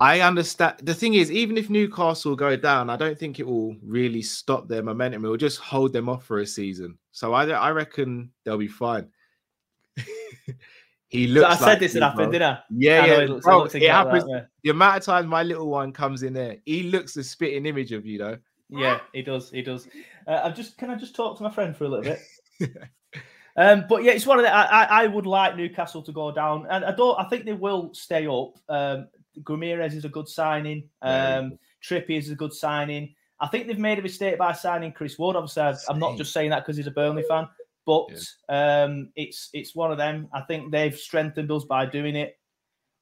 I 0.00 0.20
understand. 0.20 0.76
The 0.82 0.94
thing 0.94 1.14
is, 1.14 1.32
even 1.32 1.56
if 1.56 1.70
Newcastle 1.70 2.36
go 2.36 2.56
down, 2.56 2.90
I 2.90 2.96
don't 2.96 3.18
think 3.18 3.40
it 3.40 3.46
will 3.46 3.74
really 3.82 4.22
stop 4.22 4.68
their 4.68 4.82
momentum. 4.82 5.24
It 5.24 5.28
will 5.28 5.36
just 5.36 5.58
hold 5.58 5.92
them 5.92 6.08
off 6.08 6.24
for 6.24 6.40
a 6.40 6.46
season. 6.46 6.98
So 7.12 7.32
I, 7.32 7.46
I 7.48 7.70
reckon 7.70 8.30
they'll 8.44 8.58
be 8.58 8.68
fine. 8.68 9.08
he 11.08 11.26
looks. 11.26 11.46
So 11.46 11.52
I 11.52 11.56
said 11.56 11.66
like 11.66 11.78
this 11.80 11.94
would 11.94 12.02
happen, 12.02 12.30
didn't 12.30 12.50
I? 12.50 12.58
Yeah, 12.70 13.02
I 13.02 13.06
yeah. 13.06 13.12
It, 13.20 13.30
looks, 13.30 13.44
Bro, 13.44 13.64
it, 13.64 13.74
it 13.76 13.90
happens. 13.90 14.24
That, 14.24 14.30
yeah. 14.30 14.44
The 14.62 14.70
amount 14.70 14.98
of 14.98 15.04
times 15.04 15.26
my 15.26 15.42
little 15.42 15.68
one 15.68 15.92
comes 15.92 16.22
in 16.22 16.34
there, 16.34 16.58
he 16.66 16.84
looks 16.84 17.14
the 17.14 17.24
spitting 17.24 17.64
image 17.64 17.92
of 17.92 18.04
you, 18.04 18.18
though. 18.18 18.38
Yeah, 18.68 19.00
he 19.14 19.22
does. 19.22 19.50
He 19.50 19.62
does. 19.62 19.88
Uh, 20.26 20.42
I'm 20.44 20.54
just. 20.54 20.76
Can 20.76 20.90
I 20.90 20.96
just 20.96 21.16
talk 21.16 21.38
to 21.38 21.42
my 21.42 21.50
friend 21.50 21.74
for 21.74 21.84
a 21.84 21.88
little 21.88 22.04
bit? 22.04 22.20
Um, 23.58 23.86
but 23.88 24.04
yeah, 24.04 24.12
it's 24.12 24.24
one 24.24 24.38
of 24.38 24.44
the. 24.44 24.54
I, 24.54 25.02
I 25.02 25.06
would 25.08 25.26
like 25.26 25.56
Newcastle 25.56 26.00
to 26.04 26.12
go 26.12 26.30
down, 26.30 26.66
and 26.70 26.84
I 26.84 26.92
don't. 26.92 27.18
I 27.18 27.24
think 27.24 27.44
they 27.44 27.52
will 27.52 27.92
stay 27.92 28.24
up. 28.28 28.54
Um, 28.68 29.08
Guimaraes 29.40 29.94
is 29.94 30.04
a 30.04 30.08
good 30.08 30.28
signing. 30.28 30.88
Um, 31.02 31.58
Trippier 31.82 32.18
is 32.18 32.30
a 32.30 32.36
good 32.36 32.54
signing. 32.54 33.16
I 33.40 33.48
think 33.48 33.66
they've 33.66 33.76
made 33.76 33.98
a 33.98 34.02
mistake 34.02 34.38
by 34.38 34.52
signing 34.52 34.92
Chris 34.92 35.18
Wood. 35.18 35.34
Obviously, 35.34 35.74
I'm 35.88 35.98
not 35.98 36.16
just 36.16 36.32
saying 36.32 36.50
that 36.50 36.60
because 36.60 36.76
he's 36.76 36.86
a 36.86 36.92
Burnley 36.92 37.24
fan, 37.28 37.48
but 37.84 38.06
yeah. 38.48 38.84
um, 38.84 39.10
it's 39.16 39.50
it's 39.52 39.74
one 39.74 39.90
of 39.90 39.98
them. 39.98 40.28
I 40.32 40.42
think 40.42 40.70
they've 40.70 40.96
strengthened 40.96 41.50
us 41.50 41.64
by 41.64 41.84
doing 41.84 42.14
it, 42.14 42.38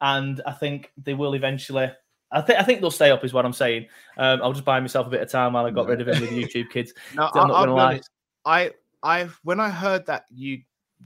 and 0.00 0.40
I 0.46 0.52
think 0.52 0.90
they 0.96 1.12
will 1.12 1.34
eventually. 1.34 1.90
I 2.32 2.40
think 2.40 2.58
I 2.58 2.62
think 2.62 2.80
they'll 2.80 2.90
stay 2.90 3.10
up, 3.10 3.26
is 3.26 3.34
what 3.34 3.44
I'm 3.44 3.52
saying. 3.52 3.88
Um, 4.16 4.40
I'll 4.42 4.52
just 4.52 4.64
buy 4.64 4.80
myself 4.80 5.06
a 5.06 5.10
bit 5.10 5.20
of 5.20 5.30
time 5.30 5.52
while 5.52 5.66
I 5.66 5.70
got 5.70 5.86
rid 5.86 6.00
of 6.00 6.08
him 6.08 6.18
with 6.18 6.30
YouTube 6.30 6.70
kids. 6.70 6.94
no, 7.14 7.30
I'm 7.34 7.48
not 7.48 7.66
going 7.66 7.68
to 7.68 7.74
lie. 7.74 8.00
I 8.46 8.70
I 9.02 9.28
when 9.42 9.60
I 9.60 9.70
heard 9.70 10.06
that 10.06 10.24
you 10.30 10.62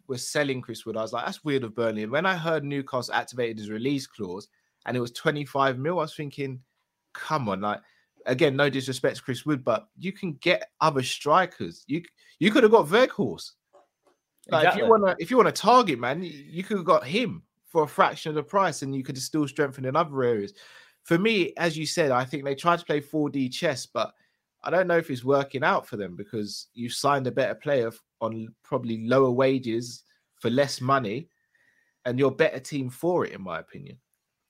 were 0.06 0.18
selling 0.18 0.60
Chris 0.60 0.86
Wood, 0.86 0.96
I 0.96 1.02
was 1.02 1.12
like, 1.12 1.24
that's 1.24 1.44
weird 1.44 1.64
of 1.64 1.74
Burnley. 1.74 2.04
And 2.04 2.12
when 2.12 2.26
I 2.26 2.36
heard 2.36 2.64
Newcastle 2.64 3.14
activated 3.14 3.58
his 3.58 3.70
release 3.70 4.06
clause, 4.06 4.48
and 4.86 4.96
it 4.96 5.00
was 5.00 5.12
25 5.12 5.78
mil. 5.78 5.98
I 5.98 6.02
was 6.02 6.14
thinking, 6.14 6.60
come 7.12 7.48
on, 7.48 7.60
like 7.60 7.80
again, 8.26 8.56
no 8.56 8.70
disrespect 8.70 9.16
to 9.16 9.22
Chris 9.22 9.46
Wood, 9.46 9.64
but 9.64 9.88
you 9.98 10.12
can 10.12 10.34
get 10.34 10.70
other 10.80 11.02
strikers. 11.02 11.84
You 11.86 12.02
you 12.38 12.50
could 12.50 12.62
have 12.62 12.72
got 12.72 12.86
Weghorst. 12.86 13.52
Like 14.48 14.64
exactly. 14.64 14.68
if 14.68 14.84
you 14.84 14.90
want 14.90 15.06
to 15.06 15.16
if 15.18 15.30
you 15.30 15.36
want 15.36 15.54
to 15.54 15.62
target, 15.62 15.98
man, 15.98 16.22
you, 16.22 16.30
you 16.30 16.62
could 16.62 16.78
have 16.78 16.86
got 16.86 17.06
him 17.06 17.42
for 17.66 17.84
a 17.84 17.88
fraction 17.88 18.30
of 18.30 18.34
the 18.34 18.42
price, 18.42 18.82
and 18.82 18.94
you 18.94 19.04
could 19.04 19.16
have 19.16 19.22
still 19.22 19.46
strengthened 19.46 19.86
in 19.86 19.96
other 19.96 20.22
areas. 20.22 20.54
For 21.04 21.18
me, 21.18 21.52
as 21.56 21.78
you 21.78 21.86
said, 21.86 22.10
I 22.10 22.24
think 22.24 22.44
they 22.44 22.54
tried 22.54 22.78
to 22.78 22.84
play 22.84 23.00
4D 23.00 23.52
chess, 23.52 23.86
but 23.86 24.12
I 24.62 24.70
don't 24.70 24.86
know 24.86 24.98
if 24.98 25.10
it's 25.10 25.24
working 25.24 25.64
out 25.64 25.86
for 25.86 25.96
them 25.96 26.16
because 26.16 26.66
you 26.74 26.90
signed 26.90 27.26
a 27.26 27.32
better 27.32 27.54
player 27.54 27.90
on 28.20 28.48
probably 28.62 29.06
lower 29.06 29.30
wages 29.30 30.04
for 30.36 30.50
less 30.50 30.80
money, 30.80 31.28
and 32.04 32.18
you're 32.18 32.32
a 32.32 32.34
better 32.34 32.60
team 32.60 32.90
for 32.90 33.24
it, 33.26 33.32
in 33.32 33.42
my 33.42 33.58
opinion. 33.58 33.98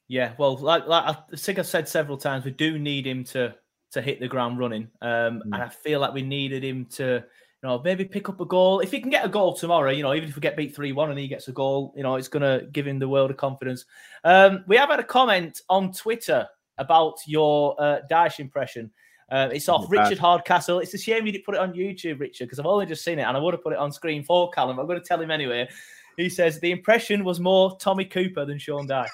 Yeah, 0.09 0.33
well, 0.39 0.57
like, 0.57 0.87
like 0.89 1.05
I 1.05 1.37
think 1.37 1.59
I've 1.59 1.67
said 1.67 1.89
several 1.89 2.17
times, 2.17 2.45
we 2.45 2.51
do 2.51 2.79
need 2.79 3.07
him 3.07 3.25
to 3.25 3.55
to 3.93 4.03
hit 4.03 4.21
the 4.21 4.29
ground 4.29 4.59
running, 4.59 4.89
um, 5.03 5.11
mm. 5.11 5.43
and 5.45 5.57
I 5.57 5.69
feel 5.69 6.01
like 6.01 6.15
we 6.15 6.23
needed 6.23 6.65
him 6.65 6.87
to, 6.93 7.05
you 7.05 7.69
know, 7.69 7.81
maybe 7.85 8.05
pick 8.05 8.29
up 8.29 8.41
a 8.41 8.45
goal. 8.45 8.81
If 8.81 8.93
he 8.93 9.01
can 9.01 9.11
get 9.11 9.25
a 9.25 9.29
goal 9.29 9.55
tomorrow, 9.55 9.91
you 9.91 10.03
know, 10.03 10.15
even 10.15 10.29
if 10.29 10.37
we 10.37 10.41
get 10.41 10.57
beat 10.57 10.75
three 10.75 10.93
one 10.93 11.11
and 11.11 11.19
he 11.19 11.29
gets 11.29 11.49
a 11.49 11.53
goal, 11.53 11.93
you 11.97 12.03
know, 12.03 12.17
it's 12.17 12.29
going 12.29 12.43
to 12.43 12.67
give 12.67 12.87
him 12.87 12.99
the 12.99 13.09
world 13.09 13.31
of 13.31 13.37
confidence. 13.37 13.85
Um, 14.25 14.65
we 14.67 14.77
have 14.77 14.91
had 14.91 15.01
a 15.01 15.05
comment 15.05 15.61
on 15.69 15.93
Twitter 15.93 16.49
about 16.79 17.19
your 17.27 17.75
uh, 17.81 18.01
Dyche 18.11 18.41
impression. 18.41 18.91
Uh, 19.31 19.49
it's 19.53 19.69
off 19.69 19.91
Richard 19.91 20.19
Hardcastle. 20.19 20.81
It's 20.81 20.95
a 20.95 20.99
shame 20.99 21.25
you 21.25 21.33
didn't 21.33 21.45
put 21.45 21.55
it 21.55 21.61
on 21.61 21.73
YouTube, 21.73 22.19
Richard, 22.21 22.47
because 22.47 22.59
I've 22.59 22.67
only 22.67 22.87
just 22.87 23.05
seen 23.05 23.19
it 23.19 23.23
and 23.23 23.37
I 23.37 23.41
would 23.41 23.55
have 23.55 23.63
put 23.63 23.73
it 23.73 23.79
on 23.79 23.93
screen 23.93 24.25
for 24.25 24.51
Callum. 24.51 24.79
I'm 24.79 24.87
going 24.87 25.01
to 25.01 25.07
tell 25.07 25.21
him 25.21 25.31
anyway. 25.31 25.69
He 26.17 26.29
says 26.29 26.59
the 26.59 26.73
impression 26.73 27.25
was 27.25 27.39
more 27.39 27.79
Tommy 27.79 28.05
Cooper 28.05 28.45
than 28.45 28.59
Sean 28.59 28.85
enough. 28.91 29.11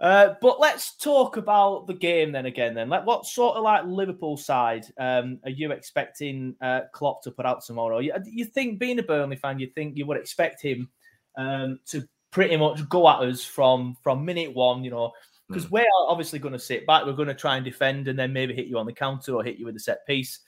Uh, 0.00 0.34
but 0.40 0.58
let's 0.58 0.96
talk 0.96 1.36
about 1.36 1.86
the 1.86 1.92
game 1.92 2.32
then 2.32 2.46
again. 2.46 2.72
Then, 2.72 2.88
like, 2.88 3.04
what 3.04 3.26
sort 3.26 3.56
of 3.56 3.62
like 3.62 3.84
Liverpool 3.84 4.38
side 4.38 4.86
um, 4.98 5.38
are 5.44 5.50
you 5.50 5.72
expecting 5.72 6.56
uh, 6.62 6.82
Klopp 6.94 7.22
to 7.24 7.30
put 7.30 7.44
out 7.44 7.62
tomorrow? 7.62 7.98
You, 7.98 8.14
you, 8.24 8.46
think, 8.46 8.78
being 8.78 8.98
a 8.98 9.02
Burnley 9.02 9.36
fan, 9.36 9.58
you 9.58 9.66
think 9.66 9.98
you 9.98 10.06
would 10.06 10.16
expect 10.16 10.62
him 10.62 10.88
um, 11.36 11.80
to 11.88 12.08
pretty 12.30 12.56
much 12.56 12.88
go 12.88 13.08
at 13.08 13.20
us 13.20 13.44
from 13.44 13.94
from 14.02 14.24
minute 14.24 14.54
one, 14.54 14.84
you 14.84 14.90
know, 14.90 15.12
because 15.50 15.66
mm. 15.66 15.72
we're 15.72 15.86
obviously 16.06 16.38
going 16.38 16.52
to 16.52 16.58
sit 16.58 16.86
back, 16.86 17.04
we're 17.04 17.12
going 17.12 17.28
to 17.28 17.34
try 17.34 17.56
and 17.56 17.64
defend, 17.64 18.06
and 18.06 18.18
then 18.18 18.32
maybe 18.32 18.54
hit 18.54 18.68
you 18.68 18.78
on 18.78 18.86
the 18.86 18.92
counter 18.92 19.34
or 19.34 19.42
hit 19.42 19.58
you 19.58 19.66
with 19.66 19.76
a 19.76 19.80
set 19.80 20.06
piece. 20.06 20.40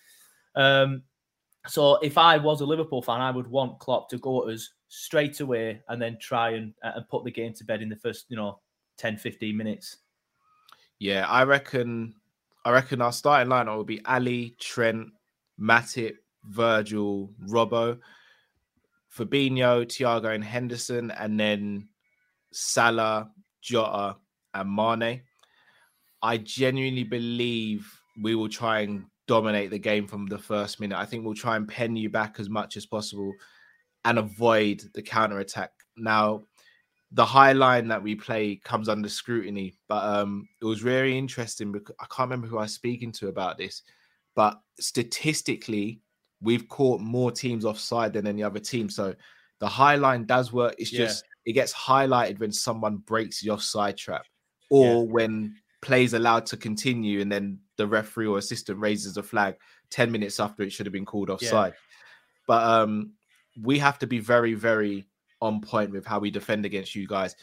Um, 0.54 1.02
so 1.66 1.96
if 1.96 2.16
I 2.18 2.38
was 2.38 2.60
a 2.60 2.66
Liverpool 2.66 3.02
fan, 3.02 3.20
I 3.20 3.30
would 3.30 3.46
want 3.46 3.78
Klopp 3.78 4.08
to 4.10 4.18
go 4.18 4.46
at 4.46 4.54
us 4.54 4.70
straight 4.88 5.40
away 5.40 5.80
and 5.88 6.00
then 6.00 6.18
try 6.20 6.50
and, 6.50 6.72
uh, 6.84 6.92
and 6.96 7.08
put 7.08 7.24
the 7.24 7.30
game 7.30 7.52
to 7.54 7.64
bed 7.64 7.82
in 7.82 7.88
the 7.88 7.96
first, 7.96 8.26
you 8.28 8.36
know, 8.36 8.60
10, 8.98 9.16
15 9.16 9.56
minutes. 9.56 9.98
Yeah, 10.98 11.26
I 11.28 11.42
reckon 11.42 12.14
I 12.64 12.70
reckon 12.70 13.02
our 13.02 13.12
starting 13.12 13.50
lineup 13.50 13.76
will 13.76 13.84
be 13.84 14.04
Ali, 14.04 14.54
Trent, 14.60 15.08
Matip, 15.60 16.14
Virgil, 16.44 17.30
Robbo, 17.48 17.98
Fabinho, 19.16 19.84
Thiago, 19.84 20.32
and 20.32 20.44
Henderson, 20.44 21.10
and 21.10 21.38
then 21.38 21.88
Salah, 22.52 23.30
Jota, 23.60 24.16
and 24.54 24.74
Mane. 24.74 25.22
I 26.22 26.36
genuinely 26.38 27.04
believe 27.04 27.90
we 28.20 28.34
will 28.34 28.48
try 28.48 28.80
and 28.80 29.04
dominate 29.26 29.70
the 29.70 29.78
game 29.78 30.06
from 30.06 30.26
the 30.26 30.38
first 30.38 30.80
minute. 30.80 30.98
I 30.98 31.04
think 31.06 31.24
we'll 31.24 31.34
try 31.34 31.56
and 31.56 31.66
pen 31.66 31.96
you 31.96 32.10
back 32.10 32.38
as 32.38 32.48
much 32.48 32.76
as 32.76 32.86
possible 32.86 33.32
and 34.04 34.18
avoid 34.18 34.82
the 34.94 35.02
counter 35.02 35.40
attack. 35.40 35.70
Now, 35.96 36.42
the 37.12 37.24
high 37.24 37.52
line 37.52 37.88
that 37.88 38.02
we 38.02 38.14
play 38.14 38.56
comes 38.56 38.88
under 38.88 39.08
scrutiny, 39.08 39.74
but 39.88 40.02
um, 40.04 40.48
it 40.60 40.64
was 40.64 40.80
very 40.80 41.16
interesting 41.16 41.72
because 41.72 41.94
I 42.00 42.06
can't 42.06 42.30
remember 42.30 42.46
who 42.46 42.58
I 42.58 42.62
was 42.62 42.74
speaking 42.74 43.12
to 43.12 43.28
about 43.28 43.58
this, 43.58 43.82
but 44.34 44.60
statistically, 44.80 46.00
we've 46.40 46.68
caught 46.68 47.00
more 47.00 47.30
teams 47.30 47.64
offside 47.64 48.12
than 48.12 48.26
any 48.26 48.42
other 48.42 48.58
team. 48.58 48.88
So 48.88 49.14
the 49.60 49.68
high 49.68 49.96
line 49.96 50.24
does 50.24 50.52
work. 50.52 50.74
It's 50.78 50.92
Yeah. 50.92 51.06
just 51.06 51.24
it 51.44 51.52
gets 51.52 51.72
highlighted 51.72 52.38
when 52.38 52.52
someone 52.52 52.96
breaks 52.98 53.40
the 53.40 53.50
offside 53.50 53.96
trap 53.96 54.24
or 54.72 55.06
when 55.06 55.54
plays 55.80 56.14
allowed 56.14 56.46
to 56.46 56.56
continue 56.56 57.20
and 57.20 57.30
then 57.30 57.58
the 57.76 57.86
referee 57.86 58.26
or 58.26 58.38
assistant 58.38 58.78
raises 58.78 59.16
a 59.16 59.22
flag 59.22 59.56
10 59.90 60.10
minutes 60.12 60.38
after 60.38 60.62
it 60.62 60.72
should 60.72 60.86
have 60.86 60.92
been 60.92 61.04
called 61.04 61.28
offside. 61.28 61.74
But 62.46 62.62
um 62.64 63.12
we 63.60 63.78
have 63.78 63.98
to 63.98 64.06
be 64.06 64.18
very, 64.18 64.54
very 64.54 65.06
on 65.40 65.60
point 65.60 65.90
with 65.90 66.06
how 66.06 66.18
we 66.18 66.30
defend 66.30 66.64
against 66.64 66.94
you 66.94 67.06
guys. 67.06 67.36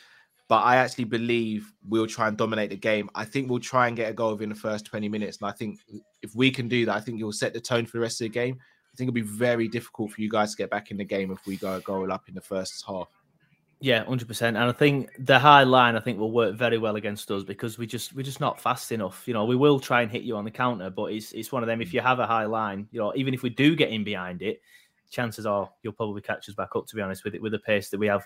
But 0.48 0.64
I 0.64 0.78
actually 0.78 1.04
believe 1.04 1.72
we'll 1.88 2.08
try 2.08 2.28
and 2.28 2.36
dominate 2.36 2.72
the 2.72 2.78
game. 2.78 3.10
I 3.14 3.26
think 3.26 3.50
we'll 3.50 3.60
try 3.60 3.88
and 3.88 3.96
get 3.96 4.10
a 4.10 4.14
goal 4.14 4.32
within 4.32 4.50
the 4.50 4.56
first 4.56 4.86
20 4.86 5.08
minutes. 5.08 5.38
And 5.38 5.48
I 5.48 5.52
think 5.52 5.80
if 6.24 6.34
we 6.36 6.50
can 6.50 6.68
do 6.68 6.88
that, 6.88 6.96
I 6.96 7.00
think 7.00 7.22
will 7.22 7.32
set 7.32 7.54
the 7.54 7.62
tone 7.62 7.86
for 7.86 7.98
the 7.98 8.02
rest 8.02 8.20
of 8.22 8.26
the 8.26 8.30
game. 8.30 8.58
I 8.60 8.96
think 8.98 9.10
it'll 9.10 9.14
be 9.14 9.22
very 9.22 9.68
difficult 9.68 10.12
for 10.12 10.22
you 10.22 10.30
guys 10.30 10.52
to 10.52 10.58
get 10.58 10.72
back 10.72 10.90
in 10.90 10.98
the 10.98 11.06
game 11.06 11.30
if 11.32 11.46
we 11.46 11.58
go 11.58 11.76
a 11.76 11.82
goal 11.82 12.12
up 12.12 12.28
in 12.28 12.34
the 12.34 12.42
first 12.42 12.84
half. 12.88 13.10
Yeah, 13.82 14.04
hundred 14.04 14.28
percent. 14.28 14.58
And 14.58 14.66
I 14.66 14.74
think 14.74 15.10
the 15.20 15.40
high 15.40 15.64
line, 15.64 15.96
I 15.96 16.02
think, 16.02 16.20
will 16.20 16.34
work 16.34 16.56
very 16.56 16.78
well 16.78 16.98
against 16.98 17.32
us 17.32 17.44
because 17.44 17.78
we 17.78 17.88
just 17.88 18.14
we're 18.14 18.24
just 18.24 18.42
not 18.42 18.60
fast 18.60 18.92
enough. 18.92 19.26
You 19.26 19.34
know, 19.34 19.46
we 19.46 19.56
will 19.56 19.80
try 19.80 20.02
and 20.02 20.12
hit 20.12 20.24
you 20.24 20.36
on 20.36 20.44
the 20.44 20.52
counter, 20.52 20.90
but 20.90 21.14
it's 21.14 21.32
it's 21.32 21.52
one 21.52 21.64
of 21.64 21.68
them. 21.68 21.82
If 21.82 21.94
you 21.94 22.02
have 22.02 22.20
a 22.20 22.28
high 22.28 22.46
line, 22.46 22.88
you 22.92 23.00
know, 23.00 23.14
even 23.16 23.34
if 23.34 23.42
we 23.42 23.50
do 23.50 23.78
get 23.78 23.90
in 23.90 24.04
behind 24.04 24.42
it, 24.42 24.62
chances 25.10 25.46
are 25.46 25.70
you'll 25.82 25.94
probably 25.94 26.22
catch 26.22 26.50
us 26.50 26.56
back 26.56 26.76
up. 26.76 26.88
To 26.88 26.96
be 26.96 27.02
honest 27.02 27.24
with 27.24 27.36
it, 27.36 27.42
with 27.42 27.54
the 27.54 27.60
pace 27.60 27.90
that 27.90 28.00
we 28.00 28.08
have 28.08 28.26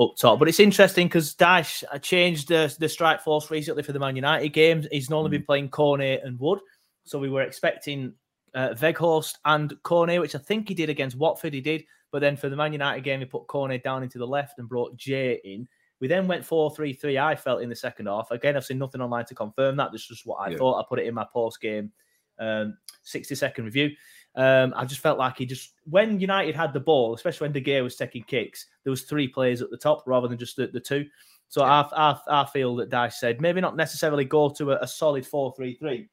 up 0.00 0.16
top. 0.16 0.40
But 0.40 0.48
it's 0.48 0.58
interesting 0.58 1.06
because 1.06 1.32
Dyche 1.32 1.84
uh, 1.92 1.98
changed 2.00 2.48
the 2.48 2.74
the 2.80 2.88
strike 2.88 3.20
force 3.20 3.52
recently 3.52 3.84
for 3.84 3.92
the 3.92 4.00
Man 4.00 4.16
United 4.16 4.48
games. 4.48 4.88
He's 4.90 5.10
normally 5.10 5.30
been 5.30 5.46
playing 5.46 5.68
Cornet 5.68 6.22
and 6.24 6.40
Wood, 6.40 6.58
so 7.04 7.20
we 7.20 7.30
were 7.30 7.42
expecting 7.42 8.14
uh, 8.52 8.70
Weghorst 8.70 9.34
and 9.44 9.80
Cornet, 9.84 10.20
which 10.20 10.34
I 10.34 10.38
think 10.38 10.68
he 10.68 10.74
did 10.74 10.90
against 10.90 11.16
Watford. 11.16 11.54
He 11.54 11.60
did. 11.60 11.84
But 12.10 12.20
then 12.20 12.36
for 12.36 12.48
the 12.48 12.56
Man 12.56 12.72
United 12.72 13.04
game, 13.04 13.20
he 13.20 13.26
put 13.26 13.46
Cornet 13.46 13.82
down 13.82 14.02
into 14.02 14.18
the 14.18 14.26
left 14.26 14.58
and 14.58 14.68
brought 14.68 14.96
Jay 14.96 15.40
in. 15.44 15.68
We 16.00 16.08
then 16.08 16.26
went 16.28 16.44
4 16.44 16.70
3 16.74 16.92
3, 16.92 17.18
I 17.18 17.34
felt, 17.34 17.60
in 17.62 17.68
the 17.68 17.76
second 17.76 18.06
half. 18.06 18.30
Again, 18.30 18.56
I've 18.56 18.64
seen 18.64 18.78
nothing 18.78 19.00
online 19.00 19.24
to 19.26 19.34
confirm 19.34 19.76
that. 19.76 19.90
That's 19.90 20.06
just 20.06 20.26
what 20.26 20.36
I 20.36 20.50
Yeah. 20.50 20.58
thought. 20.58 20.80
I 20.80 20.84
put 20.88 21.00
it 21.00 21.06
in 21.06 21.14
my 21.14 21.26
post 21.32 21.60
game 21.60 21.92
um, 22.38 22.76
60 23.02 23.34
second 23.34 23.64
review. 23.64 23.90
Um, 24.36 24.72
I 24.76 24.84
just 24.84 25.00
felt 25.00 25.18
like 25.18 25.36
he 25.38 25.46
just, 25.46 25.74
when 25.90 26.20
United 26.20 26.54
had 26.54 26.72
the 26.72 26.78
ball, 26.80 27.14
especially 27.14 27.46
when 27.46 27.52
De 27.52 27.60
Gea 27.60 27.82
was 27.82 27.96
taking 27.96 28.22
kicks, 28.22 28.66
there 28.84 28.90
was 28.92 29.02
three 29.02 29.26
players 29.26 29.60
at 29.60 29.70
the 29.70 29.76
top 29.76 30.04
rather 30.06 30.28
than 30.28 30.38
just 30.38 30.54
the, 30.56 30.68
the 30.68 30.78
two. 30.78 31.04
So 31.48 31.62
I, 31.62 31.84
I, 31.96 32.16
I 32.28 32.44
feel 32.46 32.76
that 32.76 32.90
Dyche 32.90 33.14
said 33.14 33.40
maybe 33.40 33.60
not 33.60 33.74
necessarily 33.74 34.24
go 34.24 34.50
to 34.50 34.72
a, 34.72 34.78
a 34.80 34.86
solid 34.86 35.26
4 35.26 35.54
3 35.56 35.74
3, 35.74 36.08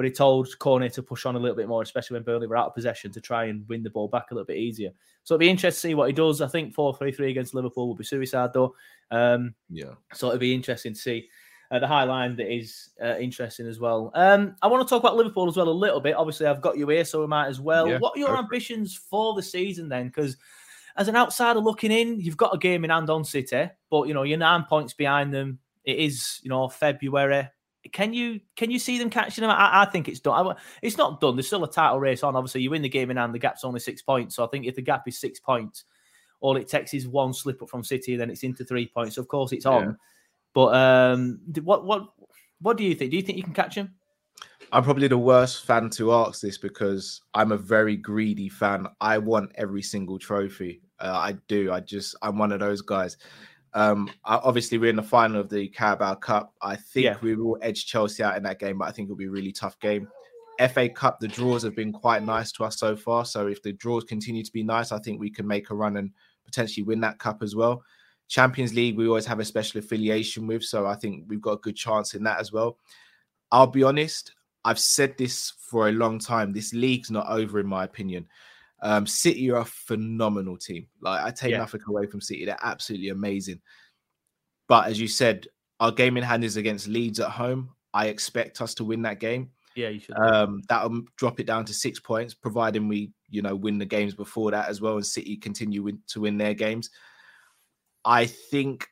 but 0.00 0.06
he 0.06 0.10
told 0.10 0.58
Cornet 0.58 0.94
to 0.94 1.02
push 1.02 1.26
on 1.26 1.36
a 1.36 1.38
little 1.38 1.54
bit 1.54 1.68
more, 1.68 1.82
especially 1.82 2.14
when 2.14 2.22
Burnley 2.22 2.46
were 2.46 2.56
out 2.56 2.68
of 2.68 2.74
possession, 2.74 3.12
to 3.12 3.20
try 3.20 3.44
and 3.44 3.68
win 3.68 3.82
the 3.82 3.90
ball 3.90 4.08
back 4.08 4.30
a 4.30 4.34
little 4.34 4.46
bit 4.46 4.56
easier. 4.56 4.92
So 5.24 5.34
it'd 5.34 5.40
be 5.40 5.50
interesting 5.50 5.76
to 5.76 5.90
see 5.90 5.94
what 5.94 6.06
he 6.06 6.14
does. 6.14 6.40
I 6.40 6.48
think 6.48 6.72
4 6.72 6.96
3 6.96 7.12
3 7.12 7.30
against 7.30 7.52
Liverpool 7.52 7.86
would 7.88 7.98
be 7.98 8.04
suicide, 8.04 8.54
though. 8.54 8.74
Um, 9.10 9.54
Yeah. 9.68 9.92
so 10.14 10.28
it'd 10.28 10.40
be 10.40 10.54
interesting 10.54 10.94
to 10.94 10.98
see. 10.98 11.28
Uh, 11.70 11.80
the 11.80 11.86
high 11.86 12.04
line 12.04 12.34
that 12.36 12.50
is 12.50 12.88
uh, 13.04 13.18
interesting 13.18 13.66
as 13.66 13.78
well. 13.78 14.10
Um, 14.14 14.56
I 14.62 14.68
want 14.68 14.88
to 14.88 14.90
talk 14.90 15.02
about 15.02 15.16
Liverpool 15.16 15.50
as 15.50 15.58
well 15.58 15.68
a 15.68 15.70
little 15.70 16.00
bit. 16.00 16.16
Obviously, 16.16 16.46
I've 16.46 16.62
got 16.62 16.78
you 16.78 16.88
here, 16.88 17.04
so 17.04 17.20
we 17.20 17.26
might 17.26 17.48
as 17.48 17.60
well. 17.60 17.86
Yeah, 17.86 17.98
what 17.98 18.16
are 18.16 18.20
your 18.20 18.36
it. 18.36 18.38
ambitions 18.38 18.96
for 18.96 19.34
the 19.34 19.42
season 19.42 19.90
then? 19.90 20.06
Because 20.06 20.38
as 20.96 21.08
an 21.08 21.14
outsider 21.16 21.60
looking 21.60 21.90
in, 21.92 22.18
you've 22.20 22.38
got 22.38 22.54
a 22.54 22.58
game 22.58 22.84
in 22.84 22.90
hand 22.90 23.10
on 23.10 23.22
City, 23.22 23.68
but 23.90 24.08
you 24.08 24.14
know 24.14 24.22
you're 24.22 24.38
nine 24.38 24.64
points 24.64 24.94
behind 24.94 25.34
them. 25.34 25.58
It 25.84 25.98
is 25.98 26.40
you 26.42 26.48
know 26.48 26.70
February. 26.70 27.50
Can 27.92 28.12
you 28.12 28.40
can 28.56 28.70
you 28.70 28.78
see 28.78 28.98
them 28.98 29.08
catching 29.08 29.42
them? 29.42 29.50
I, 29.50 29.82
I 29.82 29.84
think 29.86 30.08
it's 30.08 30.20
done. 30.20 30.48
I- 30.48 30.56
it's 30.82 30.98
not 30.98 31.20
done. 31.20 31.36
There's 31.36 31.46
still 31.46 31.64
a 31.64 31.70
title 31.70 31.98
race 31.98 32.22
on. 32.22 32.36
Obviously, 32.36 32.60
you 32.62 32.70
win 32.70 32.82
the 32.82 32.88
game 32.88 33.10
in 33.10 33.16
hand. 33.16 33.34
The 33.34 33.38
gap's 33.38 33.64
only 33.64 33.80
six 33.80 34.02
points. 34.02 34.36
So 34.36 34.44
I 34.44 34.48
think 34.48 34.66
if 34.66 34.74
the 34.74 34.82
gap 34.82 35.08
is 35.08 35.18
six 35.18 35.40
points, 35.40 35.84
all 36.40 36.56
it 36.56 36.68
takes 36.68 36.92
is 36.94 37.08
one 37.08 37.32
slip 37.32 37.62
up 37.62 37.70
from 37.70 37.82
City, 37.82 38.16
then 38.16 38.30
it's 38.30 38.42
into 38.42 38.64
three 38.64 38.86
points. 38.86 39.14
So 39.14 39.22
Of 39.22 39.28
course, 39.28 39.52
it's 39.52 39.66
on. 39.66 39.82
Yeah. 39.82 39.92
But 40.52 40.74
um, 40.74 41.40
what 41.62 41.84
what 41.86 42.08
what 42.60 42.76
do 42.76 42.84
you 42.84 42.94
think? 42.94 43.12
Do 43.12 43.16
you 43.16 43.22
think 43.22 43.38
you 43.38 43.44
can 43.44 43.54
catch 43.54 43.76
him? 43.76 43.94
I'm 44.72 44.84
probably 44.84 45.08
the 45.08 45.18
worst 45.18 45.64
fan 45.64 45.90
to 45.90 46.12
ask 46.12 46.40
this 46.40 46.58
because 46.58 47.22
I'm 47.34 47.50
a 47.50 47.56
very 47.56 47.96
greedy 47.96 48.48
fan. 48.48 48.86
I 49.00 49.18
want 49.18 49.50
every 49.56 49.82
single 49.82 50.18
trophy. 50.18 50.80
Uh, 51.00 51.12
I 51.12 51.32
do. 51.48 51.72
I 51.72 51.80
just 51.80 52.14
I'm 52.22 52.38
one 52.38 52.52
of 52.52 52.60
those 52.60 52.82
guys. 52.82 53.16
Um, 53.72 54.10
obviously 54.24 54.78
we're 54.78 54.90
in 54.90 54.96
the 54.96 55.02
final 55.02 55.40
of 55.40 55.48
the 55.48 55.68
Carabao 55.68 56.14
Cup. 56.16 56.54
I 56.60 56.76
think 56.76 57.04
Yeah. 57.04 57.16
we 57.22 57.36
will 57.36 57.58
edge 57.62 57.86
Chelsea 57.86 58.22
out 58.22 58.36
in 58.36 58.42
that 58.42 58.58
game, 58.58 58.78
but 58.78 58.88
I 58.88 58.92
think 58.92 59.06
it'll 59.06 59.16
be 59.16 59.26
a 59.26 59.30
really 59.30 59.52
tough 59.52 59.78
game. 59.78 60.08
FA 60.58 60.88
Cup, 60.88 61.20
the 61.20 61.28
draws 61.28 61.62
have 61.62 61.74
been 61.76 61.92
quite 61.92 62.22
nice 62.22 62.52
to 62.52 62.64
us 62.64 62.78
so 62.78 62.94
far. 62.96 63.24
So 63.24 63.46
if 63.46 63.62
the 63.62 63.72
draws 63.72 64.04
continue 64.04 64.42
to 64.44 64.52
be 64.52 64.62
nice, 64.62 64.92
I 64.92 64.98
think 64.98 65.20
we 65.20 65.30
can 65.30 65.46
make 65.46 65.70
a 65.70 65.74
run 65.74 65.96
and 65.96 66.10
potentially 66.44 66.84
win 66.84 67.00
that 67.00 67.18
cup 67.18 67.42
as 67.42 67.54
well. 67.54 67.82
Champions 68.28 68.74
League, 68.74 68.96
we 68.96 69.08
always 69.08 69.26
have 69.26 69.40
a 69.40 69.44
special 69.44 69.78
affiliation 69.78 70.46
with, 70.46 70.62
so 70.62 70.86
I 70.86 70.94
think 70.96 71.24
we've 71.28 71.40
got 71.40 71.52
a 71.52 71.58
good 71.58 71.76
chance 71.76 72.14
in 72.14 72.22
that 72.24 72.40
as 72.40 72.52
well. 72.52 72.78
I'll 73.50 73.66
be 73.66 73.82
honest, 73.82 74.32
I've 74.64 74.78
said 74.78 75.16
this 75.16 75.52
for 75.58 75.88
a 75.88 75.92
long 75.92 76.18
time. 76.18 76.52
This 76.52 76.72
league's 76.74 77.10
not 77.10 77.28
over, 77.28 77.58
in 77.58 77.66
my 77.66 77.84
opinion. 77.84 78.28
Um, 78.82 79.06
City 79.06 79.50
are 79.50 79.60
a 79.60 79.64
phenomenal 79.64 80.56
team. 80.56 80.86
Like 81.00 81.22
I 81.24 81.30
take 81.30 81.50
Yeah. 81.52 81.58
nothing 81.58 81.80
away 81.86 82.06
from 82.06 82.20
City; 82.20 82.44
they're 82.44 82.56
absolutely 82.62 83.10
amazing. 83.10 83.60
But 84.68 84.88
as 84.88 85.00
you 85.00 85.08
said, 85.08 85.46
our 85.80 85.92
game 85.92 86.16
in 86.16 86.22
hand 86.22 86.44
is 86.44 86.56
against 86.56 86.88
Leeds 86.88 87.20
at 87.20 87.30
home. 87.30 87.70
I 87.92 88.06
expect 88.06 88.60
us 88.62 88.74
to 88.74 88.84
win 88.84 89.02
that 89.02 89.18
game. 89.20 89.50
Yeah, 89.74 89.88
you 89.88 90.00
should. 90.00 90.16
Um, 90.16 90.62
that'll 90.68 91.02
drop 91.16 91.40
it 91.40 91.46
down 91.46 91.64
to 91.66 91.74
six 91.74 91.98
points, 92.00 92.34
providing 92.34 92.88
we, 92.88 93.12
you 93.28 93.42
know, 93.42 93.54
win 93.54 93.78
the 93.78 93.86
games 93.86 94.14
before 94.14 94.50
that 94.50 94.68
as 94.68 94.80
well, 94.80 94.96
and 94.96 95.06
City 95.06 95.36
continue 95.36 95.82
win, 95.82 96.00
to 96.08 96.20
win 96.20 96.38
their 96.38 96.54
games. 96.54 96.90
I 98.04 98.26
think 98.26 98.88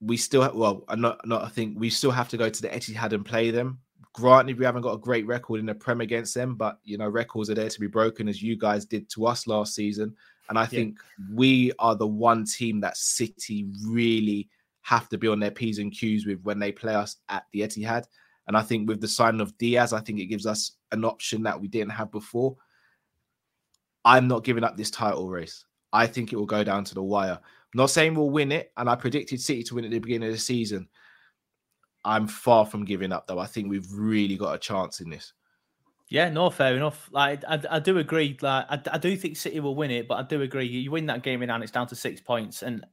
we 0.00 0.16
still, 0.16 0.42
ha- 0.42 0.52
well, 0.54 0.84
I'm 0.88 1.00
not, 1.00 1.26
not. 1.26 1.42
I 1.44 1.48
think 1.48 1.78
we 1.78 1.90
still 1.90 2.10
have 2.10 2.28
to 2.30 2.36
go 2.36 2.48
to 2.48 2.62
the 2.62 2.68
Etihad 2.68 3.12
and 3.12 3.24
play 3.24 3.50
them. 3.50 3.80
Granted, 4.14 4.58
we 4.58 4.64
haven't 4.64 4.82
got 4.82 4.94
a 4.94 4.98
great 4.98 5.26
record 5.26 5.60
in 5.60 5.66
the 5.66 5.74
Prem 5.74 6.02
against 6.02 6.34
them, 6.34 6.54
but 6.54 6.78
you 6.84 6.98
know, 6.98 7.08
records 7.08 7.48
are 7.48 7.54
there 7.54 7.70
to 7.70 7.80
be 7.80 7.86
broken, 7.86 8.28
as 8.28 8.42
you 8.42 8.56
guys 8.56 8.84
did 8.84 9.08
to 9.10 9.26
us 9.26 9.46
last 9.46 9.74
season. 9.74 10.14
And 10.50 10.58
I 10.58 10.66
think 10.66 10.98
we 11.32 11.72
are 11.78 11.96
the 11.96 12.06
one 12.06 12.44
team 12.44 12.80
that 12.80 12.98
City 12.98 13.66
really 13.86 14.50
have 14.82 15.08
to 15.08 15.16
be 15.16 15.28
on 15.28 15.40
their 15.40 15.50
p's 15.50 15.78
and 15.78 15.92
q's 15.92 16.26
with 16.26 16.42
when 16.42 16.58
they 16.58 16.72
play 16.72 16.94
us 16.94 17.16
at 17.30 17.44
the 17.52 17.60
Etihad. 17.60 18.04
And 18.48 18.56
I 18.56 18.62
think 18.62 18.88
with 18.88 19.00
the 19.00 19.08
signing 19.08 19.40
of 19.40 19.56
Diaz, 19.56 19.92
I 19.92 20.00
think 20.00 20.18
it 20.18 20.26
gives 20.26 20.44
us 20.44 20.72
an 20.90 21.04
option 21.04 21.42
that 21.44 21.58
we 21.58 21.68
didn't 21.68 21.92
have 21.92 22.10
before. 22.10 22.56
I'm 24.04 24.28
not 24.28 24.44
giving 24.44 24.64
up 24.64 24.76
this 24.76 24.90
title 24.90 25.30
race. 25.30 25.64
I 25.92 26.06
think 26.06 26.32
it 26.32 26.36
will 26.36 26.46
go 26.46 26.64
down 26.64 26.84
to 26.84 26.94
the 26.94 27.02
wire. 27.02 27.38
I'm 27.40 27.76
not 27.78 27.90
saying 27.90 28.14
we'll 28.14 28.30
win 28.30 28.52
it, 28.52 28.72
and 28.76 28.90
I 28.90 28.96
predicted 28.96 29.40
City 29.40 29.62
to 29.62 29.76
win 29.76 29.84
at 29.84 29.90
the 29.90 30.00
beginning 30.00 30.28
of 30.28 30.34
the 30.34 30.40
season. 30.40 30.88
I'm 32.04 32.26
far 32.26 32.66
from 32.66 32.84
giving 32.84 33.12
up, 33.12 33.26
though. 33.26 33.38
I 33.38 33.46
think 33.46 33.70
we've 33.70 33.90
really 33.92 34.36
got 34.36 34.54
a 34.54 34.58
chance 34.58 35.00
in 35.00 35.10
this. 35.10 35.32
Yeah, 36.08 36.28
no, 36.28 36.50
fair 36.50 36.76
enough. 36.76 37.08
Like 37.10 37.42
I, 37.48 37.62
I 37.70 37.78
do 37.78 37.96
agree. 37.96 38.36
Like 38.42 38.66
I, 38.68 38.80
I 38.92 38.98
do 38.98 39.16
think 39.16 39.36
City 39.36 39.60
will 39.60 39.74
win 39.74 39.90
it, 39.90 40.08
but 40.08 40.16
I 40.16 40.22
do 40.22 40.42
agree. 40.42 40.66
You 40.66 40.90
win 40.90 41.06
that 41.06 41.22
game 41.22 41.42
in 41.42 41.48
hand, 41.48 41.62
it's 41.62 41.72
down 41.72 41.86
to 41.86 41.96
six 41.96 42.20
points, 42.20 42.62
and 42.62 42.84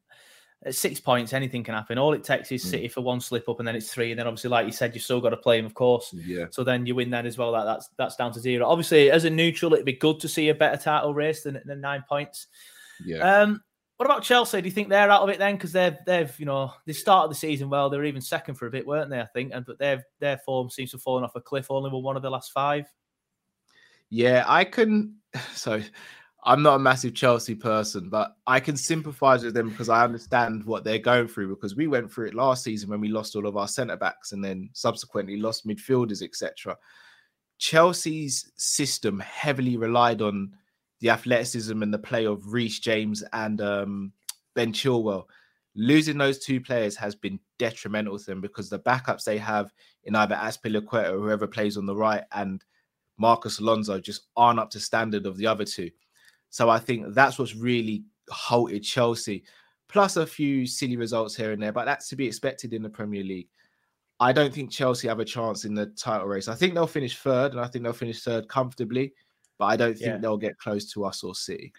at 0.65 0.75
six 0.75 0.99
points, 0.99 1.33
anything 1.33 1.63
can 1.63 1.73
happen. 1.73 1.97
All 1.97 2.13
it 2.13 2.23
takes 2.23 2.51
is 2.51 2.63
City 2.63 2.87
for 2.87 3.01
one 3.01 3.19
slip 3.19 3.49
up, 3.49 3.59
and 3.59 3.67
then 3.67 3.75
it's 3.75 3.91
three. 3.91 4.11
And 4.11 4.19
then 4.19 4.27
obviously, 4.27 4.49
like 4.51 4.65
you 4.65 4.71
said, 4.71 4.93
you 4.93 5.01
still 5.01 5.19
got 5.19 5.31
to 5.31 5.37
play 5.37 5.57
them, 5.57 5.65
of 5.65 5.73
course. 5.73 6.13
Yeah. 6.13 6.45
So 6.51 6.63
then 6.63 6.85
you 6.85 6.95
win 6.95 7.09
that 7.09 7.25
as 7.25 7.37
well. 7.37 7.51
That 7.51 7.65
that's 7.65 7.89
that's 7.97 8.15
down 8.15 8.31
to 8.33 8.39
zero. 8.39 8.65
Obviously, 8.67 9.11
as 9.11 9.25
a 9.25 9.29
neutral, 9.29 9.73
it'd 9.73 9.85
be 9.85 9.93
good 9.93 10.21
to 10.21 10.29
see 10.29 10.47
a 10.47 10.55
better 10.55 10.81
title 10.81 11.13
race 11.13 11.43
than, 11.43 11.59
than 11.65 11.81
nine 11.81 12.05
points. 12.07 12.47
Yeah. 13.03 13.19
Um, 13.19 13.61
what 13.99 14.05
about 14.05 14.23
Chelsea? 14.23 14.61
Do 14.61 14.65
you 14.65 14.73
think 14.73 14.87
they're 14.87 15.11
out 15.11 15.23
of 15.23 15.29
it 15.29 15.39
then? 15.39 15.55
Because 15.55 15.73
they've 15.73 15.97
they've 16.05 16.33
you 16.39 16.45
know 16.45 16.71
they 16.85 16.93
started 16.93 17.29
the 17.29 17.35
season 17.35 17.69
well. 17.69 17.89
They 17.89 17.97
were 17.97 18.05
even 18.05 18.21
second 18.21 18.55
for 18.55 18.65
a 18.65 18.71
bit, 18.71 18.87
weren't 18.87 19.09
they? 19.09 19.19
I 19.19 19.25
think, 19.25 19.51
and 19.53 19.65
but 19.65 19.77
their 19.77 20.05
their 20.19 20.37
form 20.37 20.69
seems 20.69 20.91
to 20.91 20.95
have 20.95 21.01
fallen 21.01 21.25
off 21.25 21.35
a 21.35 21.41
cliff. 21.41 21.69
Only 21.69 21.89
won 21.89 22.03
one 22.03 22.15
of 22.15 22.21
the 22.21 22.29
last 22.29 22.53
five. 22.53 22.85
Yeah, 24.09 24.45
I 24.47 24.63
can. 24.63 25.15
So 25.53 25.81
I'm 26.45 26.63
not 26.63 26.75
a 26.75 26.79
massive 26.79 27.13
Chelsea 27.13 27.55
person, 27.55 28.07
but 28.07 28.37
I 28.47 28.61
can 28.61 28.77
sympathize 28.77 29.43
with 29.43 29.53
them 29.53 29.69
because 29.69 29.89
I 29.89 30.05
understand 30.05 30.63
what 30.63 30.85
they're 30.85 30.97
going 30.97 31.27
through 31.27 31.49
because 31.49 31.75
we 31.75 31.87
went 31.87 32.09
through 32.09 32.27
it 32.27 32.33
last 32.33 32.63
season 32.63 32.89
when 32.89 33.01
we 33.01 33.09
lost 33.09 33.35
all 33.35 33.47
of 33.47 33.57
our 33.57 33.67
centre 33.67 33.97
backs 33.97 34.31
and 34.31 34.41
then 34.41 34.69
subsequently 34.71 35.35
lost 35.35 35.67
midfielders, 35.67 36.23
etc. 36.23 36.77
Chelsea's 37.57 38.49
system 38.55 39.19
heavily 39.19 39.75
relied 39.75 40.21
on 40.21 40.53
the 40.99 41.09
athleticism 41.09 41.81
and 41.81 41.93
the 41.93 41.99
play 41.99 42.25
of 42.25 42.53
Reece 42.53 42.79
James 42.79 43.23
and 43.33 43.61
um, 43.61 44.11
Ben 44.55 44.73
Chilwell. 44.73 45.25
Losing 45.75 46.17
those 46.17 46.39
two 46.39 46.59
players 46.59 46.95
has 46.95 47.15
been 47.15 47.39
detrimental 47.57 48.17
to 48.17 48.25
them 48.25 48.41
because 48.41 48.69
the 48.69 48.79
backups 48.79 49.23
they 49.23 49.37
have 49.37 49.71
in 50.03 50.15
either 50.15 50.35
Azpilicueta 50.35 51.11
or 51.11 51.19
whoever 51.19 51.47
plays 51.47 51.77
on 51.77 51.85
the 51.85 51.95
right 51.95 52.23
and 52.33 52.63
Marcos 53.17 53.59
Alonso 53.59 53.99
just 53.99 54.27
aren't 54.35 54.59
up 54.59 54.69
to 54.71 54.79
standard 54.79 55.25
of 55.25 55.37
the 55.37 55.45
other 55.45 55.65
two. 55.65 55.89
So 56.49 56.69
I 56.69 56.79
think 56.79 57.13
that's 57.13 57.37
what's 57.37 57.55
really 57.55 58.03
halted 58.29 58.83
Chelsea. 58.83 59.43
Plus 59.87 60.17
a 60.17 60.25
few 60.25 60.65
silly 60.65 60.97
results 60.97 61.35
here 61.35 61.51
and 61.51 61.61
there, 61.61 61.71
but 61.71 61.85
that's 61.85 62.09
to 62.09 62.15
be 62.15 62.27
expected 62.27 62.73
in 62.73 62.81
the 62.81 62.89
Premier 62.89 63.23
League. 63.23 63.49
I 64.19 64.33
don't 64.33 64.53
think 64.53 64.71
Chelsea 64.71 65.07
have 65.07 65.19
a 65.19 65.25
chance 65.25 65.65
in 65.65 65.73
the 65.73 65.87
title 65.87 66.27
race. 66.27 66.47
I 66.47 66.55
think 66.55 66.73
they'll 66.73 66.87
finish 66.87 67.17
third, 67.17 67.51
and 67.51 67.61
I 67.61 67.67
think 67.67 67.83
they'll 67.83 67.93
finish 67.93 68.21
third 68.21 68.47
comfortably, 68.47 69.13
but 69.59 69.65
I 69.65 69.75
don't 69.75 69.93
think 69.93 70.07
Yeah. 70.07 70.17
they'll 70.17 70.37
get 70.37 70.57
close 70.57 70.91
to 70.93 71.05
us 71.05 71.23
or 71.23 71.35
City. 71.35 71.71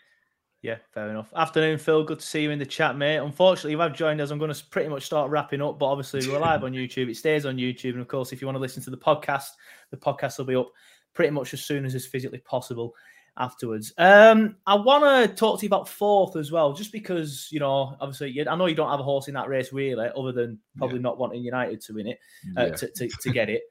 Yeah, 0.62 0.76
fair 0.92 1.08
enough. 1.08 1.32
Afternoon, 1.34 1.78
Phil. 1.78 2.04
Good 2.04 2.20
to 2.20 2.26
see 2.26 2.42
you 2.42 2.50
in 2.50 2.58
the 2.58 2.66
chat, 2.66 2.94
mate. 2.94 3.16
Unfortunately, 3.16 3.70
you 3.72 3.78
have 3.80 3.94
joined 3.94 4.20
us. 4.20 4.30
I'm 4.30 4.38
going 4.38 4.52
to 4.52 4.64
pretty 4.66 4.90
much 4.90 5.06
start 5.06 5.30
wrapping 5.30 5.62
up, 5.62 5.78
but 5.78 5.86
obviously 5.86 6.28
we're 6.28 6.38
live 6.50 6.62
on 6.64 6.72
YouTube. 6.72 7.08
It 7.10 7.16
stays 7.16 7.46
on 7.46 7.56
YouTube, 7.56 7.92
and 7.92 8.00
of 8.02 8.08
course, 8.08 8.30
if 8.32 8.42
you 8.42 8.46
want 8.46 8.56
to 8.56 8.60
listen 8.60 8.82
to 8.82 8.90
the 8.90 8.98
podcast, 8.98 9.46
the 9.90 9.96
podcast 9.96 10.36
will 10.36 10.44
be 10.44 10.54
up 10.56 10.68
pretty 11.14 11.30
much 11.30 11.54
as 11.54 11.64
soon 11.64 11.86
as 11.86 11.94
is 11.94 12.06
physically 12.06 12.38
possible 12.40 12.94
afterwards. 13.38 13.94
Um, 13.96 14.56
I 14.66 14.74
want 14.74 15.30
to 15.30 15.34
talk 15.34 15.58
to 15.60 15.64
you 15.64 15.68
about 15.68 15.88
fourth 15.88 16.36
as 16.36 16.52
well, 16.52 16.74
just 16.74 16.92
because 16.92 17.48
you 17.50 17.58
know, 17.60 17.96
obviously, 17.98 18.30
you- 18.32 18.44
I 18.46 18.54
know 18.54 18.66
you 18.66 18.74
don't 18.74 18.90
have 18.90 19.00
a 19.00 19.04
horse 19.04 19.28
in 19.28 19.34
that 19.34 19.48
race 19.48 19.72
really, 19.72 20.10
other 20.14 20.32
than 20.32 20.58
probably 20.76 20.98
not 20.98 21.16
wanting 21.18 21.42
United 21.42 21.80
to 21.82 21.94
win 21.94 22.08
it, 22.08 22.18
uh, 22.58 22.66
Yeah. 22.66 22.74
to, 22.74 22.90
to, 22.96 23.08
to 23.22 23.30
get 23.30 23.48
it. 23.48 23.62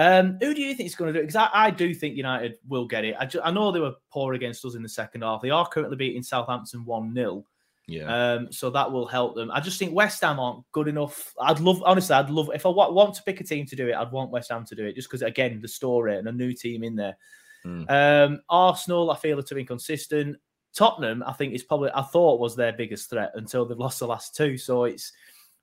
Um, 0.00 0.38
who 0.40 0.54
do 0.54 0.62
you 0.62 0.74
think 0.74 0.86
is 0.86 0.94
going 0.94 1.12
to 1.12 1.18
do 1.18 1.22
it? 1.22 1.26
Because 1.26 1.36
I, 1.36 1.66
I 1.66 1.70
do 1.70 1.94
think 1.94 2.16
United 2.16 2.56
will 2.66 2.86
get 2.86 3.04
it. 3.04 3.14
I, 3.20 3.28
I 3.44 3.50
know 3.50 3.70
they 3.70 3.80
were 3.80 3.96
poor 4.10 4.32
against 4.32 4.64
us 4.64 4.74
in 4.74 4.82
the 4.82 4.88
second 4.88 5.20
half. 5.20 5.42
They 5.42 5.50
are 5.50 5.68
currently 5.68 5.98
beating 5.98 6.22
Southampton 6.22 6.86
1 6.86 7.12
0. 7.12 7.44
Yeah. 7.86 8.04
Um, 8.32 8.50
so 8.50 8.70
that 8.70 8.90
will 8.90 9.06
help 9.06 9.34
them. 9.34 9.50
I 9.50 9.60
just 9.60 9.78
think 9.78 9.94
West 9.94 10.22
Ham 10.22 10.40
aren't 10.40 10.64
good 10.72 10.88
enough. 10.88 11.34
I'd 11.38 11.60
love, 11.60 11.82
honestly, 11.84 12.14
I'd 12.14 12.30
love, 12.30 12.48
if 12.54 12.64
I 12.64 12.70
want 12.70 13.14
to 13.14 13.22
pick 13.24 13.42
a 13.42 13.44
team 13.44 13.66
to 13.66 13.76
do 13.76 13.88
it, 13.88 13.94
I'd 13.94 14.10
want 14.10 14.30
West 14.30 14.50
Ham 14.50 14.64
to 14.64 14.74
do 14.74 14.86
it 14.86 14.94
just 14.94 15.10
because, 15.10 15.20
again, 15.20 15.60
the 15.60 15.68
story 15.68 16.16
and 16.16 16.28
a 16.28 16.32
new 16.32 16.54
team 16.54 16.82
in 16.82 16.96
there. 16.96 17.18
Mm. 17.66 17.90
Um, 17.90 18.40
Arsenal, 18.48 19.10
I 19.10 19.16
feel, 19.16 19.38
are 19.38 19.42
too 19.42 19.58
inconsistent. 19.58 20.38
Tottenham, 20.74 21.22
I 21.26 21.34
think, 21.34 21.52
is 21.52 21.62
probably, 21.62 21.90
I 21.94 22.02
thought 22.02 22.40
was 22.40 22.56
their 22.56 22.72
biggest 22.72 23.10
threat 23.10 23.32
until 23.34 23.66
they've 23.66 23.76
lost 23.76 23.98
the 23.98 24.06
last 24.06 24.34
two. 24.34 24.56
So 24.56 24.84
it's, 24.84 25.12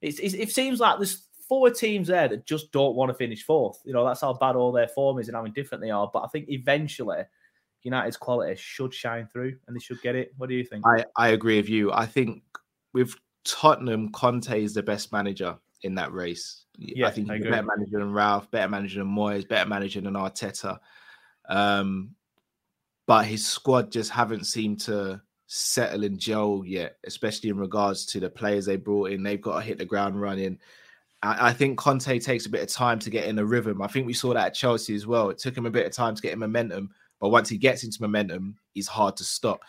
it's, 0.02 0.20
it's 0.20 0.36
it 0.36 0.52
seems 0.52 0.80
like 0.80 0.98
there's 0.98 1.24
four 1.48 1.70
teams 1.70 2.08
there 2.08 2.28
that 2.28 2.46
just 2.46 2.72
don't 2.72 2.96
want 2.96 3.10
to 3.10 3.14
finish 3.14 3.44
fourth. 3.44 3.80
You 3.86 3.94
know, 3.94 4.06
that's 4.06 4.22
how 4.22 4.34
bad 4.34 4.56
all 4.56 4.72
their 4.72 4.88
form 4.88 5.20
is 5.20 5.28
and 5.28 5.36
how 5.36 5.46
indifferent 5.46 5.82
they 5.82 5.92
are. 5.92 6.10
But 6.12 6.24
I 6.24 6.28
think 6.28 6.50
eventually 6.50 7.24
United's 7.84 8.18
quality 8.18 8.56
should 8.56 8.94
shine 8.94 9.28
through 9.32 9.58
and 9.68 9.76
they 9.76 9.80
should 9.80 10.02
get 10.02 10.16
it. 10.16 10.34
What 10.38 10.50
do 10.50 10.56
you 10.56 10.64
think? 10.64 10.86
I, 10.86 11.06
I 11.16 11.30
agree 11.30 11.58
with 11.58 11.70
you. 11.70 11.92
I 11.94 12.06
think 12.06 12.44
with 12.94 13.16
Tottenham, 13.44 14.10
Conte 14.12 14.62
is 14.62 14.74
the 14.74 14.84
best 14.84 15.12
manager 15.12 15.58
in 15.84 15.96
that 15.96 16.12
race. 16.12 16.66
Yeah, 16.78 17.08
I 17.08 17.12
think 17.12 17.32
he's 17.32 17.44
better 17.44 17.68
manager 17.76 18.00
than 18.00 18.14
Ralf, 18.14 18.52
better 18.52 18.70
manager 18.70 19.00
than 19.00 19.08
Moyes, 19.08 19.48
better 19.48 19.70
manager 19.70 20.02
than 20.02 20.14
Arteta. 20.14 20.80
Um, 21.48 22.12
but 23.06 23.26
his 23.26 23.46
squad 23.46 23.92
just 23.92 24.12
haven't 24.12 24.46
seemed 24.46 24.82
to 24.82 25.22
settle 25.46 26.04
and 26.04 26.20
gel 26.20 26.64
yet, 26.66 26.98
especially 27.06 27.50
in 27.50 27.58
regards 27.58 28.06
to 28.08 28.20
the 28.20 28.30
players 28.30 28.66
they 28.66 28.76
brought 28.76 29.12
in. 29.12 29.24
They've 29.24 29.42
got 29.42 29.60
to 29.60 29.66
hit 29.66 29.78
the 29.78 29.86
ground 29.86 30.20
running. 30.20 30.60
I, 31.28 31.50
I 31.50 31.54
think 31.54 31.78
Conte 31.78 32.20
takes 32.20 32.46
a 32.46 32.50
bit 32.50 32.62
of 32.62 32.70
time 32.70 33.00
to 33.00 33.10
get 33.10 33.26
in 33.26 33.40
a 33.40 33.46
rhythm. 33.46 33.82
I 33.82 33.88
think 33.88 34.08
we 34.08 34.14
saw 34.14 34.34
that 34.34 34.48
at 34.48 34.54
Chelsea 34.54 34.96
as 34.96 35.06
well. 35.06 35.30
It 35.30 35.38
took 35.38 35.58
him 35.58 35.66
a 35.66 35.72
bit 35.72 35.86
of 35.86 35.92
time 35.92 36.16
to 36.16 36.22
get 36.22 36.34
in 36.34 36.40
momentum, 36.40 36.90
but 37.20 37.30
once 37.30 37.50
he 37.50 37.58
gets 37.58 37.84
into 37.84 38.02
momentum, 38.02 38.58
he's 38.74 38.88
hard 38.88 39.18
to 39.18 39.24
stop. 39.24 39.62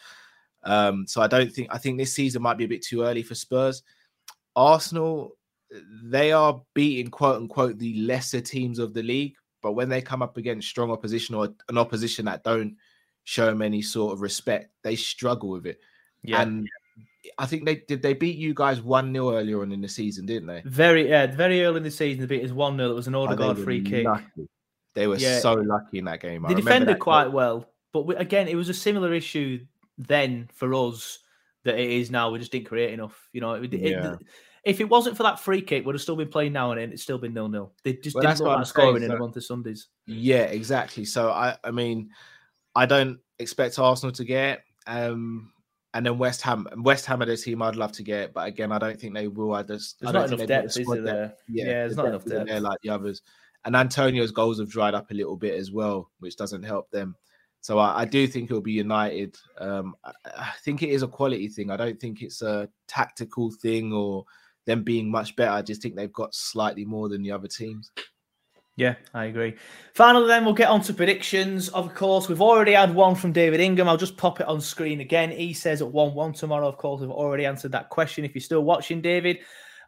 Um, 0.65 1.07
so 1.07 1.21
I 1.21 1.27
don't 1.27 1.53
think 1.53 1.69
I 1.71 1.79
think 1.79 1.99
this 1.99 2.15
season 2.15 2.43
might 2.43 2.59
be 2.59 2.65
a 2.65 2.69
bit 2.69 2.85
too 2.85 3.03
early 3.03 3.23
for 3.23 3.35
Spurs. 3.35 3.83
Arsenal, 4.57 5.37
they 6.03 6.33
are 6.33 6.61
beating 6.75 7.11
quote 7.11 7.37
unquote 7.37 7.79
the 7.79 8.01
lesser 8.01 8.41
teams 8.41 8.79
of 8.79 8.95
the 8.95 9.03
league, 9.03 9.35
but 9.63 9.73
when 9.73 9.89
they 9.89 10.03
come 10.03 10.23
up 10.23 10.37
against 10.37 10.69
strong 10.69 10.91
opposition 10.91 11.35
or 11.35 11.55
an 11.69 11.79
opposition 11.79 12.25
that 12.27 12.45
don't 12.45 12.77
show 13.25 13.47
them 13.47 13.63
any 13.63 13.83
sort 13.83 14.13
of 14.13 14.21
respect, 14.21 14.71
they 14.83 14.97
struggle 14.97 15.51
with 15.51 15.67
it. 15.67 15.81
Yeah. 16.23 16.43
And 16.43 16.69
I 17.39 17.47
think 17.47 17.65
they 17.65 17.77
did 17.77 18.01
they 18.03 18.15
beat 18.15 18.37
you 18.39 18.55
guys 18.55 18.81
1 18.81 19.13
0 19.13 19.33
earlier 19.35 19.61
on 19.63 19.73
in 19.73 19.81
the 19.81 19.89
season, 19.89 20.25
didn't 20.27 20.47
they? 20.47 20.63
Very, 20.65 21.09
yeah, 21.09 21.27
very 21.27 21.65
early 21.65 21.79
in 21.79 21.83
the 21.83 21.91
season, 21.91 22.21
they 22.21 22.27
beat 22.27 22.45
us 22.45 22.53
1 22.53 22.77
0. 22.77 22.91
It 22.91 22.95
was 22.95 23.07
an 23.09 23.15
Oh, 23.15 23.23
Odegaard 23.27 23.59
were 23.59 23.65
free 23.65 23.83
kick. 23.83 24.05
lucky. 24.05 24.49
They 24.95 25.07
were 25.07 25.17
Yeah. 25.17 25.41
so 25.41 25.55
lucky 25.55 25.99
in 25.99 26.05
that 26.07 26.21
game. 26.21 26.45
I 26.45 26.49
They 26.51 26.55
defended 26.55 26.99
quite 26.99 27.25
goal. 27.25 27.33
well, 27.33 27.69
but 27.93 28.07
we, 28.07 28.17
again, 28.17 28.49
it 28.49 28.55
was 28.57 28.69
a 28.69 28.75
similar 28.75 29.13
issue 29.15 29.65
then 29.99 30.49
for 30.55 30.73
us 30.75 31.19
that 31.65 31.79
it 31.79 31.91
is 31.91 32.11
now. 32.11 32.31
We 32.31 32.39
just 32.39 32.53
didn't 32.53 32.67
create 32.67 32.93
enough. 32.95 33.29
You 33.33 33.41
know, 33.41 33.55
it, 33.55 33.73
it- 33.75 34.19
if 34.65 34.81
it 34.81 34.89
wasn't 34.89 35.17
for 35.17 35.23
that 35.23 35.41
free 35.41 35.63
kick, 35.63 35.87
we'd 35.87 35.95
have 35.95 36.03
still 36.03 36.17
been 36.17 36.29
playing 36.29 36.53
now 36.53 36.73
and. 36.73 36.81
It'd 36.81 37.01
still 37.01 37.17
been 37.17 37.33
nil 37.33 37.49
nil. 37.49 37.73
They 37.85 37.95
just 37.95 38.15
Well, 38.17 38.23
didn't 38.23 38.41
look 38.41 38.57
like 38.59 38.67
scoring 38.67 38.99
saying, 38.99 39.11
in 39.11 39.17
a 39.17 39.19
month 39.19 39.37
of 39.37 39.45
Sundays. 39.45 39.89
Yeah, 40.07 40.43
exactly. 40.43 41.05
So 41.05 41.31
I, 41.31 41.57
I 41.65 41.71
mean, 41.71 42.11
I 42.75 42.85
don't 42.85 43.19
expect 43.39 43.79
Arsenal 43.79 44.13
to 44.13 44.25
get. 44.25 44.65
Um, 44.87 45.53
and 45.99 46.07
then 46.07 46.17
West 46.17 46.43
Ham, 46.43 46.65
West 46.77 47.07
Ham 47.07 47.23
are 47.23 47.27
the 47.27 47.37
team 47.37 47.61
I'd 47.61 47.75
love 47.75 47.91
to 47.95 48.05
get, 48.05 48.33
but 48.33 48.47
again, 48.47 48.71
I 48.71 48.79
don't 48.79 49.01
think 49.01 49.15
they 49.15 49.27
will. 49.27 49.53
I 49.53 49.65
just 49.65 49.99
There's 49.99 50.11
I 50.11 50.13
don't 50.13 50.31
not 50.31 50.39
think 50.39 50.49
enough 50.49 50.63
depth, 50.63 50.75
the 50.75 50.81
is 50.81 50.87
there? 50.87 51.27
depth. 51.27 51.43
Yeah, 51.49 51.65
the 51.65 51.71
there's 51.71 51.97
not 51.97 52.07
enough 52.07 52.27
isn't 52.27 52.47
there 52.47 52.47
depth. 52.47 52.63
like 52.63 52.81
the 52.83 52.91
others. 52.91 53.23
And 53.65 53.75
Antonio's 53.75 54.31
goals 54.31 54.61
have 54.61 54.71
dried 54.71 54.95
up 54.95 55.11
a 55.11 55.15
little 55.15 55.37
bit 55.37 55.55
as 55.59 55.73
well, 55.73 56.09
which 56.21 56.37
doesn't 56.37 56.63
help 56.63 56.89
them. 56.93 57.17
So 57.63 57.81
I, 57.81 58.03
I 58.03 58.05
do 58.05 58.29
think 58.29 58.49
it'll 58.49 58.63
be 58.63 58.71
United. 58.75 59.37
Um, 59.59 59.97
I, 60.05 60.13
I 60.25 60.53
think 60.65 60.85
it 60.85 60.91
is 60.91 61.03
a 61.03 61.09
quality 61.09 61.49
thing. 61.49 61.73
I 61.73 61.77
don't 61.77 61.99
think 61.99 62.23
it's 62.23 62.43
a 62.43 62.69
tactical 62.87 63.51
thing 63.51 63.93
or 63.93 64.25
them 64.67 64.85
being 64.85 65.11
much 65.11 65.35
better. 65.35 65.51
I 65.51 65.63
just 65.63 65.83
think 65.83 65.97
they've 65.97 66.13
got 66.13 66.33
slightly 66.33 66.85
more 66.85 67.09
than 67.09 67.25
the 67.25 67.33
other 67.33 67.49
teams. 67.49 67.91
Yeah, 68.79 68.95
I 69.13 69.25
agree. 69.25 69.57
Finally, 69.95 70.29
then 70.29 70.45
we'll 70.45 70.55
get 70.55 70.69
on 70.69 70.81
to 70.83 70.95
predictions. 70.95 71.69
Of 71.71 71.97
course, 71.97 72.29
we've 72.29 72.41
already 72.41 72.75
had 72.75 72.95
one 72.95 73.17
from 73.17 73.33
David 73.33 73.59
Ingham. 73.59 73.89
I'll 73.89 73.97
just 73.97 74.17
pop 74.17 74.41
it 74.41 74.47
on 74.47 74.61
screen 74.61 75.01
again. 75.01 75.33
He 75.33 75.53
says 75.53 75.83
at 75.83 75.91
1 75.91 76.15
1 76.15 76.33
tomorrow. 76.35 76.69
Of 76.69 76.77
course, 76.77 77.01
we've 77.01 77.11
already 77.11 77.45
answered 77.45 77.73
that 77.73 77.89
question. 77.89 78.25
If 78.25 78.37
you're 78.37 78.41
still 78.41 78.63
watching, 78.63 79.01
David, 79.01 79.41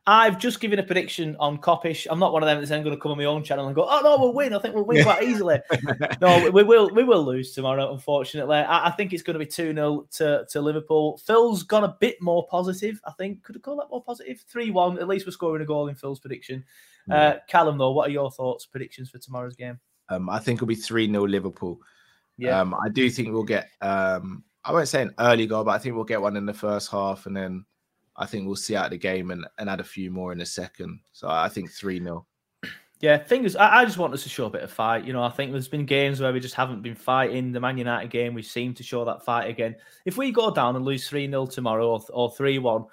I've 0.06 0.38
just 0.38 0.60
given 0.60 0.78
a 0.78 0.82
prediction 0.82 1.36
on 1.38 1.58
Kopish. 1.58 2.06
I'm 2.10 2.18
not 2.18 2.32
one 2.32 2.42
of 2.42 2.46
them 2.46 2.58
that's 2.58 2.70
then 2.70 2.82
going 2.82 2.96
to 2.96 3.00
come 3.00 3.12
on 3.12 3.18
my 3.18 3.26
own 3.26 3.44
channel 3.44 3.66
and 3.66 3.74
go, 3.74 3.86
oh, 3.88 4.00
no, 4.02 4.16
we'll 4.18 4.32
win. 4.32 4.54
I 4.54 4.58
think 4.58 4.74
we'll 4.74 4.86
win 4.86 5.04
quite 5.04 5.22
easily. 5.22 5.60
no, 6.22 6.42
we- 6.44 6.50
we 6.50 6.64
will 6.64 6.90
we 6.94 7.04
will 7.04 7.22
lose 7.24 7.52
tomorrow, 7.52 7.92
unfortunately. 7.92 8.56
I, 8.56 8.86
I 8.86 8.90
think 8.92 9.12
it's 9.12 9.22
going 9.22 9.34
to 9.34 9.38
be 9.38 9.46
2 9.46 9.74
0 9.74 10.06
to, 10.12 10.46
to 10.50 10.60
Liverpool. 10.60 11.18
Phil's 11.18 11.62
gone 11.62 11.84
a 11.84 11.96
bit 12.00 12.16
more 12.20 12.46
positive, 12.48 13.00
I 13.06 13.12
think. 13.12 13.42
Could 13.42 13.56
I 13.56 13.58
call 13.60 13.76
that 13.76 13.90
more 13.90 14.02
positive? 14.02 14.42
3 14.48 14.70
1. 14.70 14.98
At 14.98 15.06
least 15.06 15.26
we're 15.26 15.32
scoring 15.32 15.62
a 15.62 15.66
goal 15.66 15.88
in 15.88 15.94
Phil's 15.94 16.18
prediction. 16.20 16.64
Uh, 17.10 17.34
Callum, 17.46 17.76
though, 17.76 17.92
what 17.92 18.08
are 18.08 18.12
your 18.12 18.30
thoughts, 18.30 18.66
predictions 18.66 19.10
for 19.10 19.18
tomorrow's 19.18 19.56
game? 19.56 19.78
Um, 20.08 20.30
I 20.30 20.38
think 20.38 20.56
it'll 20.58 20.66
be 20.66 20.74
3 20.74 21.08
0 21.10 21.26
Liverpool. 21.26 21.78
Yeah. 22.38 22.58
Um, 22.58 22.74
I 22.74 22.88
do 22.88 23.10
think 23.10 23.28
we'll 23.32 23.42
get, 23.42 23.68
um, 23.82 24.44
I 24.64 24.72
won't 24.72 24.88
say 24.88 25.02
an 25.02 25.14
early 25.18 25.46
goal, 25.46 25.62
but 25.64 25.72
I 25.72 25.78
think 25.78 25.94
we'll 25.94 26.04
get 26.04 26.22
one 26.22 26.36
in 26.36 26.46
the 26.46 26.54
first 26.54 26.90
half. 26.90 27.26
And 27.26 27.36
then 27.36 27.64
I 28.20 28.26
think 28.26 28.46
we'll 28.46 28.54
see 28.54 28.76
out 28.76 28.90
the 28.90 28.98
game 28.98 29.30
and, 29.30 29.46
and 29.59 29.68
add 29.68 29.80
a 29.80 29.85
few 29.85 30.11
more 30.11 30.30
in 30.33 30.42
a 30.42 30.46
second. 30.46 31.00
So 31.12 31.28
I 31.28 31.48
think 31.48 31.72
3 31.72 32.00
0. 32.02 32.26
Yeah, 33.00 33.16
fingers. 33.16 33.56
I, 33.56 33.78
I 33.78 33.85
just 33.87 33.96
want 33.96 34.12
us 34.12 34.22
to 34.24 34.28
show 34.28 34.44
a 34.44 34.50
bit 34.50 34.62
of 34.62 34.70
fight. 34.70 35.06
You 35.06 35.14
know, 35.14 35.22
I 35.22 35.30
think 35.30 35.52
there's 35.52 35.68
been 35.68 35.87
games 35.87 36.20
where 36.20 36.30
we 36.33 36.38
just 36.38 36.54
haven't 36.54 36.83
been 36.83 36.94
fighting. 36.94 37.50
The 37.50 37.59
Man 37.59 37.78
United 37.78 38.11
game, 38.11 38.35
we 38.35 38.42
seem 38.42 38.74
to 38.74 38.83
show 38.83 39.06
that 39.06 39.24
fight 39.24 39.48
again. 39.48 39.74
If 40.04 40.18
we 40.18 40.33
go 40.33 40.50
down 40.52 40.76
and 40.76 40.85
lose 40.85 41.09
3 41.09 41.26
0 41.26 41.46
tomorrow 41.46 41.88
or, 41.88 42.00
or 42.12 42.30
3 42.30 42.59
1, 42.59 42.85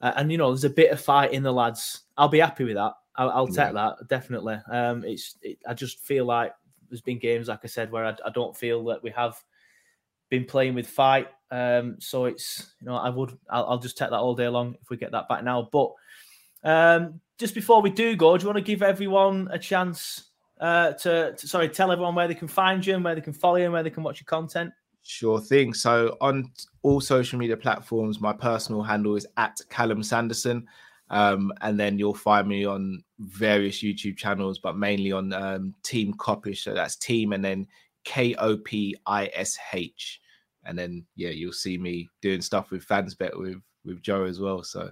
uh, 0.00 0.12
and, 0.16 0.32
you 0.32 0.38
know, 0.38 0.48
there's 0.48 0.64
a 0.64 0.70
bit 0.70 0.90
of 0.90 1.00
fight 1.00 1.32
in 1.32 1.42
the 1.42 1.52
lads, 1.52 2.04
I'll 2.16 2.28
be 2.28 2.38
happy 2.38 2.64
with 2.64 2.76
that. 2.76 2.94
I'll, 3.16 3.30
I'll 3.30 3.46
take 3.46 3.56
Yeah. 3.56 3.72
that, 3.72 4.08
definitely. 4.08 4.58
Um, 4.70 5.04
it's. 5.04 5.36
It, 5.42 5.58
I 5.68 5.74
just 5.74 6.00
feel 6.00 6.24
like 6.24 6.54
there's 6.88 7.02
been 7.02 7.18
games, 7.18 7.48
like 7.48 7.60
I 7.62 7.66
said, 7.66 7.92
where 7.92 8.06
I, 8.06 8.16
I 8.24 8.30
don't 8.30 8.56
feel 8.56 8.82
that 8.86 9.02
we 9.02 9.10
have 9.10 9.36
been 10.30 10.46
playing 10.46 10.74
with 10.74 10.86
fight. 10.86 11.28
Um, 11.52 11.96
so 12.00 12.24
it's, 12.24 12.72
you 12.80 12.86
know, 12.86 12.96
I 12.96 13.10
would, 13.10 13.38
I'll, 13.50 13.66
I'll 13.66 13.78
just 13.78 13.98
take 13.98 14.08
that 14.08 14.16
all 14.16 14.34
day 14.34 14.48
long 14.48 14.74
if 14.80 14.88
we 14.88 14.96
get 14.96 15.12
that 15.12 15.28
back 15.28 15.44
now. 15.44 15.68
But 15.70 15.92
um, 16.64 17.20
just 17.38 17.54
before 17.54 17.82
we 17.82 17.90
do 17.90 18.16
go, 18.16 18.36
do 18.38 18.42
you 18.42 18.48
want 18.48 18.56
to 18.56 18.64
give 18.64 18.82
everyone 18.82 19.48
a 19.52 19.58
chance 19.58 20.30
uh, 20.60 20.92
to, 20.92 21.34
to, 21.36 21.46
sorry, 21.46 21.68
tell 21.68 21.92
everyone 21.92 22.14
where 22.14 22.26
they 22.26 22.34
can 22.34 22.48
find 22.48 22.84
you 22.86 22.94
and 22.94 23.04
where 23.04 23.14
they 23.14 23.20
can 23.20 23.34
follow 23.34 23.56
you 23.56 23.64
and 23.64 23.72
where 23.74 23.82
they 23.82 23.90
can 23.90 24.02
watch 24.02 24.18
your 24.18 24.24
content? 24.24 24.72
Sure 25.02 25.40
thing. 25.40 25.74
So 25.74 26.16
on 26.22 26.50
all 26.82 27.02
social 27.02 27.38
media 27.38 27.56
platforms, 27.58 28.18
my 28.18 28.32
personal 28.32 28.82
handle 28.82 29.14
is 29.14 29.26
at 29.36 29.60
Callum 29.68 30.02
Sanderson. 30.02 30.66
Um, 31.10 31.52
and 31.60 31.78
then 31.78 31.98
you'll 31.98 32.14
find 32.14 32.48
me 32.48 32.64
on 32.64 33.04
various 33.18 33.82
YouTube 33.82 34.16
channels, 34.16 34.58
but 34.58 34.78
mainly 34.78 35.12
on 35.12 35.34
um, 35.34 35.74
Team 35.82 36.14
Kopish. 36.14 36.62
So 36.62 36.72
that's 36.72 36.96
team 36.96 37.34
and 37.34 37.44
then 37.44 37.66
K 38.04 38.34
O 38.36 38.56
P 38.56 38.96
I 39.04 39.30
S 39.34 39.58
H. 39.74 40.21
And 40.64 40.78
then 40.78 41.04
yeah, 41.16 41.30
you'll 41.30 41.52
see 41.52 41.78
me 41.78 42.08
doing 42.20 42.40
stuff 42.40 42.70
with 42.70 42.86
Fansbet 42.86 43.38
with 43.38 43.56
with 43.84 44.00
Joe 44.02 44.24
as 44.24 44.38
well. 44.40 44.62
So 44.62 44.90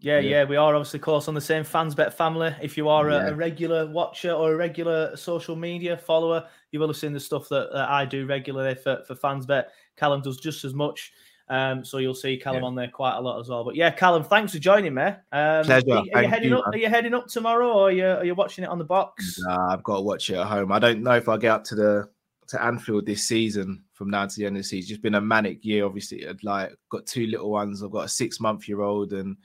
Yeah, 0.00 0.18
yeah, 0.20 0.44
we 0.44 0.56
are 0.56 0.74
obviously, 0.74 0.98
of 0.98 1.04
course, 1.04 1.28
on 1.28 1.34
the 1.34 1.40
same 1.40 1.64
FansBet 1.64 2.12
family. 2.12 2.54
If 2.62 2.76
you 2.76 2.88
are 2.88 3.08
a, 3.08 3.14
Yeah. 3.14 3.28
a 3.28 3.34
regular 3.34 3.86
watcher 3.90 4.32
or 4.32 4.52
a 4.52 4.56
regular 4.56 5.16
social 5.16 5.56
media 5.56 5.96
follower, 5.96 6.46
you 6.70 6.78
will 6.78 6.88
have 6.88 6.96
seen 6.96 7.12
the 7.14 7.20
stuff 7.20 7.48
that, 7.48 7.72
that 7.72 7.88
I 7.88 8.04
do 8.04 8.26
regularly 8.26 8.74
for, 8.74 9.02
for 9.06 9.14
FansBet. 9.14 9.64
Callum 9.96 10.20
does 10.22 10.36
just 10.36 10.64
as 10.64 10.74
much. 10.74 11.10
Um, 11.50 11.82
so 11.82 11.96
you'll 11.96 12.14
see 12.14 12.36
Callum 12.36 12.62
on 12.62 12.74
there 12.74 12.88
quite 12.90 13.16
a 13.16 13.20
lot 13.20 13.40
as 13.40 13.48
well. 13.48 13.64
But 13.64 13.74
yeah, 13.74 13.90
Callum, 13.90 14.22
thanks 14.22 14.52
for 14.52 14.58
joining 14.58 14.92
me. 14.92 15.02
Um, 15.32 15.64
Pleasure. 15.64 15.94
Are, 15.94 16.04
you- 16.04 16.12
are 16.14 16.22
you 16.22 16.28
heading 16.28 16.50
you, 16.50 16.58
up? 16.58 16.66
man. 16.66 16.74
Are 16.74 16.82
you 16.82 16.88
heading 16.90 17.14
up 17.14 17.26
tomorrow, 17.26 17.72
or 17.72 17.88
are 17.88 17.90
you, 17.92 18.06
are 18.06 18.24
you 18.24 18.34
watching 18.34 18.64
it 18.64 18.68
on 18.70 18.76
the 18.78 18.84
box? 18.84 19.38
Nah, 19.40 19.72
I've 19.72 19.82
got 19.82 19.96
to 19.96 20.02
watch 20.02 20.28
it 20.28 20.34
at 20.36 20.46
home. 20.46 20.70
I 20.70 20.78
don't 20.78 21.02
know 21.02 21.16
if 21.16 21.26
I'll 21.28 21.38
get 21.38 21.50
up 21.52 21.64
to 21.64 21.74
the 21.74 22.08
to 22.48 22.62
Anfield 22.62 23.06
this 23.06 23.24
season 23.24 23.84
from 23.92 24.10
now 24.10 24.26
to 24.26 24.36
the 24.36 24.46
end 24.46 24.56
of 24.56 24.62
the 24.62 24.64
season. 24.64 24.78
It's 24.80 24.88
just 24.88 25.02
been 25.02 25.14
a 25.16 25.20
manic 25.20 25.64
year. 25.64 25.84
Obviously, 25.84 26.26
I'd 26.26 26.42
like 26.44 26.74
got 26.90 27.06
two 27.06 27.26
little 27.26 27.50
ones. 27.50 27.82
I've 27.82 27.90
got 27.90 28.06
a 28.06 28.08
six 28.08 28.40
month 28.40 28.68
year 28.68 28.80
old, 28.80 29.12
and 29.12 29.36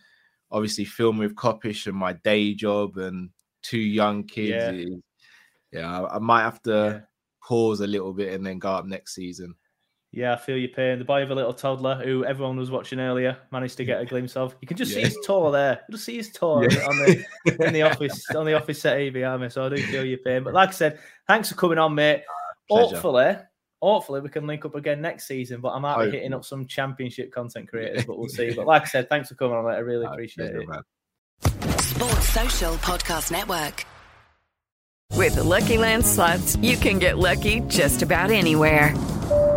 obviously 0.52 0.86
film 0.86 1.18
with 1.18 1.36
Kopish 1.36 1.88
and 1.88 1.96
my 1.98 2.13
day 2.13 2.54
job 2.54 2.98
and 2.98 3.30
two 3.62 3.80
young 3.80 4.24
kids. 4.24 4.89
Yeah. 4.89 4.96
Yeah, 5.72 6.02
I, 6.02 6.18
I 6.18 6.20
might 6.20 6.44
have 6.44 6.62
to 6.63 7.04
pause 7.44 7.82
a 7.82 7.88
little 7.88 8.13
bit 8.13 8.34
and 8.34 8.46
then 8.46 8.60
go 8.60 8.72
up 8.72 8.86
next 8.86 9.16
season. 9.16 9.56
Yeah, 10.12 10.34
I 10.34 10.36
feel 10.38 10.56
your 10.58 10.70
pain. 10.70 11.00
The 11.00 11.06
boy 11.06 11.24
of 11.24 11.32
a 11.32 11.36
little 11.36 11.54
toddler 11.54 11.96
who 11.96 12.24
everyone 12.24 12.56
was 12.56 12.70
watching 12.70 13.00
earlier 13.00 13.36
managed 13.52 13.78
to 13.78 13.86
get 13.86 14.00
a 14.00 14.06
glimpse 14.12 14.38
of. 14.38 14.56
You 14.62 14.68
can 14.68 14.78
just 14.78 14.94
see 14.94 15.02
his 15.02 15.18
toe 15.26 15.50
there. 15.50 15.82
You 15.89 15.94
just 15.94 16.06
see 16.06 16.18
his 16.18 16.32
toe 16.32 16.62
Yeah. 16.62 16.86
on 16.86 16.98
the 17.00 17.26
in 17.66 17.74
the 17.74 17.82
office 17.89 18.24
on 18.36 18.46
the 18.46 18.54
office 18.54 18.80
set 18.80 19.12
behind 19.12 19.42
me. 19.42 19.50
So 19.50 19.66
I 19.66 19.70
do 19.70 19.78
feel 19.78 20.06
your 20.06 20.20
pain. 20.20 20.44
But 20.44 20.54
like 20.54 20.70
I 20.70 20.74
said, 20.74 21.00
thanks 21.28 21.50
for 21.50 21.56
coming 21.56 21.80
on, 21.80 21.96
mate. 21.96 22.22
Pleasure. 22.69 22.95
Hopefully, 22.95 23.36
hopefully 23.82 24.21
we 24.21 24.30
can 24.30 24.47
link 24.47 24.65
up 24.65 24.76
again 24.76 25.02
next 25.02 25.26
season. 25.28 25.62
But 25.62 25.73
I 25.73 25.80
might 25.80 26.06
be 26.06 26.12
hitting 26.12 26.34
up 26.34 26.45
some 26.45 26.65
championship 26.65 27.32
content 27.32 27.67
creators, 27.69 28.06
but 28.06 28.17
we'll 28.17 28.30
see. 28.30 28.52
But 28.56 28.65
like 28.65 28.84
I 28.84 28.86
said, 28.86 29.10
thanks 29.10 29.30
for 29.30 29.36
coming 29.36 29.56
on, 29.56 29.65
mate. 29.65 29.73
I 29.76 29.80
really 29.80 30.06
appreciate 30.06 30.56
it. 30.56 30.67
man. 30.67 30.82
Sports 31.80 32.30
Social 32.30 32.73
Podcast 32.76 33.32
Network. 33.32 33.86
With 35.15 35.36
the 35.36 35.43
Lucky 35.43 35.78
Land 35.78 36.06
slots, 36.06 36.56
you 36.58 36.76
can 36.76 36.97
get 36.97 37.17
lucky 37.19 37.60
just 37.67 38.02
about 38.02 38.32
anywhere. 38.32 38.93